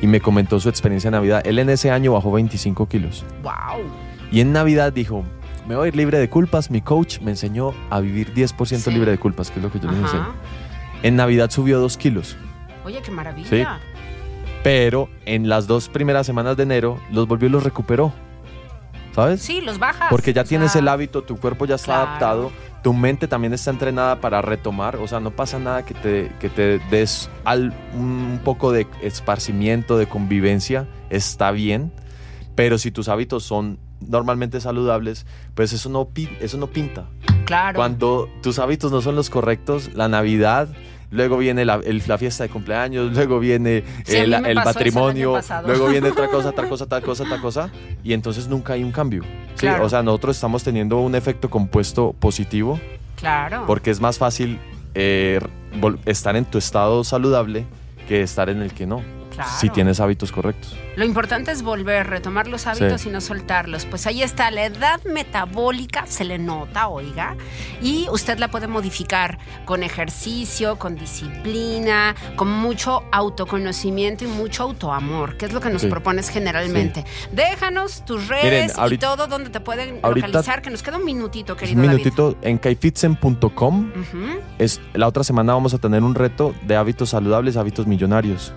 y 0.00 0.06
me 0.06 0.20
comentó 0.20 0.58
su 0.60 0.68
experiencia 0.68 1.10
de 1.10 1.16
Navidad. 1.16 1.42
Él 1.46 1.58
en 1.58 1.70
ese 1.70 1.90
año 1.90 2.12
bajó 2.12 2.32
25 2.32 2.86
kilos. 2.88 3.24
Wow. 3.42 3.82
Y 4.30 4.40
en 4.40 4.52
Navidad 4.52 4.92
dijo, 4.92 5.24
me 5.68 5.76
voy 5.76 5.84
a 5.86 5.88
ir 5.88 5.96
libre 5.96 6.18
de 6.18 6.28
culpas. 6.28 6.70
Mi 6.70 6.80
coach 6.80 7.20
me 7.20 7.30
enseñó 7.32 7.72
a 7.90 8.00
vivir 8.00 8.32
10% 8.34 8.90
Sí. 8.90 8.90
libre 8.90 9.10
de 9.12 9.18
culpas, 9.18 9.50
que 9.50 9.58
es 9.58 9.62
lo 9.62 9.70
que 9.70 9.78
yo 9.78 9.90
les 9.90 10.00
enseño. 10.00 10.32
En 11.02 11.16
Navidad 11.16 11.50
subió 11.50 11.78
2 11.80 11.96
kilos, 11.96 12.36
Oye, 12.84 13.00
qué 13.04 13.10
maravilla. 13.10 13.48
Sí. 13.48 13.64
pero 14.64 15.08
en 15.24 15.48
las 15.48 15.66
dos 15.66 15.88
primeras 15.88 16.26
semanas 16.26 16.56
de 16.56 16.62
enero 16.64 16.98
los 17.10 17.26
volvió 17.28 17.48
y 17.48 17.50
los 17.52 17.62
recuperó. 17.64 18.12
¿Sabes? 19.14 19.42
Sí, 19.42 19.60
los 19.60 19.78
bajas. 19.78 20.06
Porque 20.08 20.32
ya 20.32 20.42
tienes 20.44 20.72
sea, 20.72 20.80
el 20.80 20.88
hábito, 20.88 21.22
tu 21.22 21.36
cuerpo 21.36 21.66
ya 21.66 21.74
está 21.74 21.86
claro. 21.86 22.02
adaptado, 22.08 22.52
tu 22.82 22.92
mente 22.92 23.28
también 23.28 23.52
está 23.52 23.70
entrenada 23.70 24.20
para 24.20 24.42
retomar, 24.42 24.96
o 24.96 25.06
sea, 25.06 25.20
no 25.20 25.30
pasa 25.30 25.58
nada 25.58 25.84
que 25.84 25.94
te, 25.94 26.32
que 26.40 26.48
te 26.48 26.78
des 26.90 27.30
al, 27.44 27.72
un 27.94 28.40
poco 28.44 28.72
de 28.72 28.86
esparcimiento, 29.02 29.96
de 29.96 30.06
convivencia, 30.06 30.88
está 31.08 31.52
bien, 31.52 31.92
pero 32.54 32.78
si 32.78 32.90
tus 32.90 33.08
hábitos 33.08 33.44
son 33.44 33.78
normalmente 34.00 34.60
saludables, 34.60 35.26
pues 35.54 35.72
eso 35.72 35.88
no, 35.88 36.08
eso 36.40 36.58
no 36.58 36.66
pinta. 36.66 37.06
Claro. 37.44 37.76
Cuando 37.76 38.28
tus 38.42 38.58
hábitos 38.58 38.90
no 38.90 39.00
son 39.00 39.14
los 39.14 39.30
correctos, 39.30 39.90
la 39.94 40.08
Navidad, 40.08 40.68
luego 41.12 41.36
viene 41.38 41.64
la, 41.64 41.74
el- 41.84 42.02
la 42.06 42.18
fiesta 42.18 42.42
de 42.42 42.48
cumpleaños, 42.50 43.12
luego 43.12 43.38
viene 43.38 43.84
Sí, 44.04 44.16
el, 44.16 44.30
matrimonio, 44.56 45.38
luego 45.64 45.86
viene 45.88 46.08
otra 46.08 46.26
cosa, 46.28 46.48
otra 46.50 46.68
cosa, 46.68 46.86
tal 46.86 47.02
cosa, 47.02 47.24
tal 47.28 47.40
cosa, 47.40 47.70
y 48.02 48.12
entonces 48.12 48.48
nunca 48.48 48.72
hay 48.72 48.82
un 48.82 48.90
cambio. 48.90 49.22
¿sí? 49.54 49.60
Claro. 49.60 49.84
O 49.84 49.88
sea, 49.88 50.02
nosotros 50.02 50.36
estamos 50.36 50.64
teniendo 50.64 50.98
un 50.98 51.14
efecto 51.14 51.48
compuesto 51.48 52.14
positivo 52.18 52.80
Claro. 53.16 53.64
porque 53.68 53.90
es 53.90 54.00
más 54.00 54.18
fácil 54.18 54.58
eh, 54.94 55.38
estar 56.06 56.34
en 56.34 56.44
tu 56.44 56.58
estado 56.58 57.04
saludable 57.04 57.64
que 58.08 58.22
estar 58.22 58.48
en 58.50 58.60
el 58.62 58.72
que 58.72 58.84
no, 58.86 59.00
Claro. 59.32 59.50
si 59.58 59.68
tienes 59.70 60.00
hábitos 60.00 60.30
correctos. 60.32 60.76
Lo 60.96 61.04
importante 61.04 61.50
es 61.52 61.62
volver, 61.62 62.06
retomar 62.08 62.46
los 62.48 62.66
hábitos 62.66 63.00
Sí. 63.00 63.08
y 63.08 63.12
no 63.12 63.20
soltarlos. 63.20 63.86
Pues 63.86 64.06
ahí 64.06 64.22
está, 64.22 64.50
la 64.50 64.64
edad 64.66 65.00
metabólica 65.04 66.06
se 66.06 66.24
le 66.24 66.38
nota, 66.38 66.88
oiga, 66.88 67.36
y 67.80 68.06
usted 68.10 68.38
la 68.38 68.48
puede 68.48 68.66
modificar 68.66 69.38
con 69.64 69.82
ejercicio, 69.82 70.78
con 70.78 70.96
disciplina, 70.96 72.14
con 72.36 72.50
mucho 72.50 73.04
autoconocimiento 73.10 74.24
y 74.24 74.28
mucho 74.28 74.64
autoamor, 74.64 75.36
que 75.36 75.46
es 75.46 75.52
lo 75.52 75.60
que 75.60 75.70
nos 75.70 75.82
Sí. 75.82 75.88
propones 75.88 76.28
generalmente. 76.28 77.04
Déjanos 77.32 78.04
tus 78.04 78.28
redes 78.28 78.76
ahorita- 78.78 78.94
y 78.94 78.98
todo 79.16 79.26
donde 79.26 79.50
te 79.50 79.60
pueden 79.60 79.98
ahorita- 80.02 80.28
localizar, 80.28 80.62
que 80.62 80.70
nos 80.70 80.82
queda 80.82 80.98
un 80.98 81.04
minutito, 81.04 81.54
Un 81.54 81.58
querido 81.58 81.80
David. 81.82 81.90
minutito 81.98 82.36
en 82.42 82.58
kaifitsen.com 82.58 83.92
es, 84.58 84.80
la 84.94 85.08
otra 85.08 85.24
semana 85.24 85.54
vamos 85.54 85.74
a 85.74 85.78
tener 85.78 86.02
un 86.02 86.14
reto 86.14 86.54
de 86.66 86.76
hábitos 86.76 87.10
saludables, 87.10 87.56
hábitos 87.56 87.86
millonarios. 87.86 88.52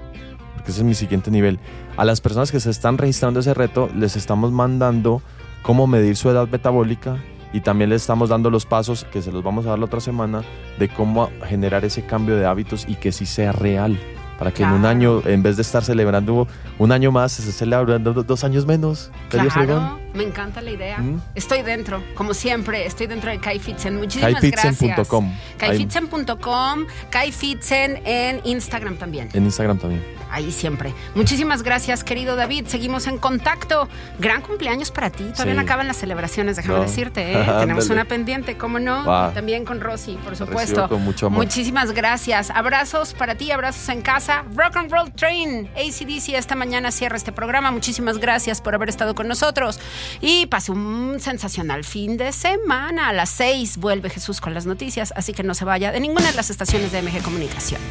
Porque 0.66 0.72
ese 0.72 0.82
es 0.82 0.88
mi 0.88 0.96
siguiente 0.96 1.30
nivel. 1.30 1.60
A 1.96 2.06
las 2.06 2.22
personas 2.22 2.52
que 2.52 2.60
se 2.60 2.72
están 2.72 2.98
registrando 2.98 3.40
ese 3.40 3.54
reto, 3.54 3.88
les 3.96 4.16
estamos 4.16 4.52
mandando 4.52 5.22
cómo 5.62 5.86
medir 5.86 6.16
su 6.18 6.28
edad 6.32 6.48
metabólica 6.48 7.18
y 7.54 7.62
también 7.62 7.92
les 7.92 8.02
estamos 8.02 8.30
dando 8.30 8.50
los 8.50 8.66
pasos 8.66 9.06
que 9.14 9.22
se 9.22 9.32
los 9.32 9.44
vamos 9.44 9.68
a 9.68 9.70
dar 9.70 9.78
la 9.80 9.86
otra 9.86 10.00
semana 10.00 10.42
de 10.80 10.90
cómo 10.90 11.30
generar 11.48 11.86
ese 11.86 12.04
cambio 12.04 12.36
de 12.36 12.48
hábitos 12.48 12.86
y 12.90 12.96
que 12.96 13.12
sí 13.12 13.28
sea 13.28 13.52
real. 13.52 13.96
Para 14.40 14.52
que 14.52 14.64
en 14.64 14.70
un 14.72 14.86
año, 14.86 15.22
en 15.28 15.44
vez 15.44 15.56
de 15.56 15.62
estar 15.62 15.84
celebrando 15.84 16.48
un 16.80 16.92
año 16.92 17.12
más, 17.12 17.34
se 17.34 17.44
esté 17.44 17.54
celebrando 17.54 18.12
do- 18.14 18.24
dos 18.24 18.44
años 18.44 18.66
menos. 18.66 19.12
Claro, 19.30 20.00
Me 20.16 20.24
encanta 20.24 20.62
la 20.62 20.72
idea. 20.72 20.98
Mm. 21.00 21.22
Estoy 21.36 21.62
dentro, 21.62 22.02
como 22.16 22.34
siempre, 22.34 22.86
estoy 22.86 23.08
dentro 23.08 23.30
de 23.30 23.40
Kai 23.40 23.60
Fitzen. 23.60 23.98
Muchísimas 23.98 24.34
Kaifitzen.com. 24.42 25.26
gracias. 25.58 25.58
Kaifitzen.com, 25.58 26.86
Kai 27.10 27.32
Fitzen 27.32 28.02
en 28.06 28.42
Instagram 28.46 28.98
también. 28.98 29.30
En 29.34 29.44
Instagram 29.44 29.78
también. 29.78 30.04
Ahí 30.32 30.52
siempre. 30.52 30.94
Muchísimas 31.14 31.64
gracias, 31.64 32.04
querido 32.04 32.36
David. 32.36 32.66
Seguimos 32.68 33.08
en 33.08 33.18
contacto. 33.18 33.88
Gran 34.20 34.42
cumpleaños 34.42 34.92
para 34.92 35.10
ti. 35.10 35.24
Todavía 35.32 35.54
Sí. 35.54 35.58
no 35.58 35.62
acaban 35.62 35.88
las 35.88 35.98
celebraciones, 35.98 36.56
déjame 36.58 36.76
No. 36.78 36.82
decirte. 36.84 37.34
¿eh? 37.34 37.46
Tenemos 37.60 37.90
una 37.90 38.06
pendiente, 38.06 38.58
¿cómo 38.58 38.80
no? 38.80 39.04
También 39.34 39.66
con 39.66 39.80
Rosy, 39.82 40.18
por 40.24 40.36
supuesto. 40.36 40.90
con 40.90 41.04
mucho 41.04 41.28
amor. 41.28 41.44
Muchísimas 41.44 41.92
gracias. 41.92 42.50
Abrazos 42.50 43.14
para 43.14 43.36
ti, 43.36 43.52
abrazos 43.52 43.88
en 43.90 44.02
casa. 44.02 44.44
Rock 44.56 44.78
and 44.78 44.92
Roll 44.92 45.12
Train. 45.14 45.70
ACDC 45.76 46.36
esta 46.36 46.56
mañana 46.56 46.92
cierra 46.92 47.16
este 47.18 47.32
programa. 47.32 47.72
Muchísimas 47.72 48.18
gracias 48.18 48.62
por 48.62 48.76
haber 48.76 48.90
estado 48.90 49.16
con 49.16 49.28
nosotros. 49.28 49.80
Y 50.22 50.46
pase 50.48 50.72
un 50.72 51.20
sensacional 51.20 51.84
fin 51.84 52.18
de 52.18 52.32
semana. 52.32 53.10
A 53.10 53.14
las 53.14 53.30
6 53.32 53.78
vuelve 53.78 54.10
Jesús 54.10 54.42
con 54.42 54.54
las 54.54 54.66
noticias, 54.66 55.14
así 55.16 55.34
que 55.34 55.44
no 55.44 55.54
se 55.54 55.66
vaya 55.66 55.92
de 55.92 56.00
ninguna 56.00 56.30
de 56.30 56.36
las 56.36 56.50
estaciones 56.50 56.92
de 56.92 57.02
MG 57.02 57.22
Comunicación. 57.22 57.82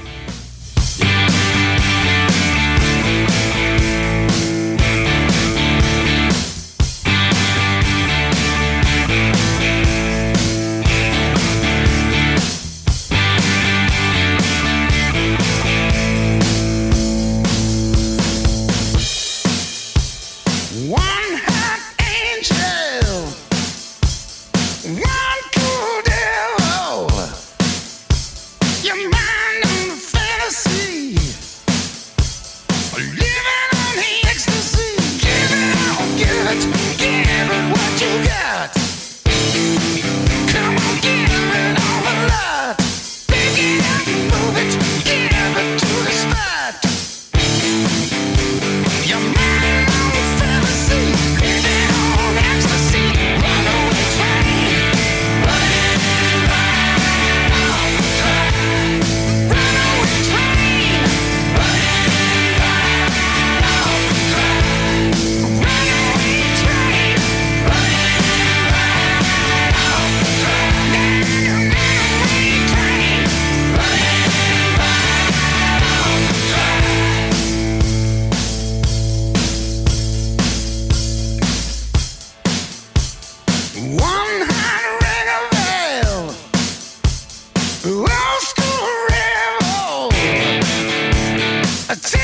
A 91.94 91.96
time 91.96 92.23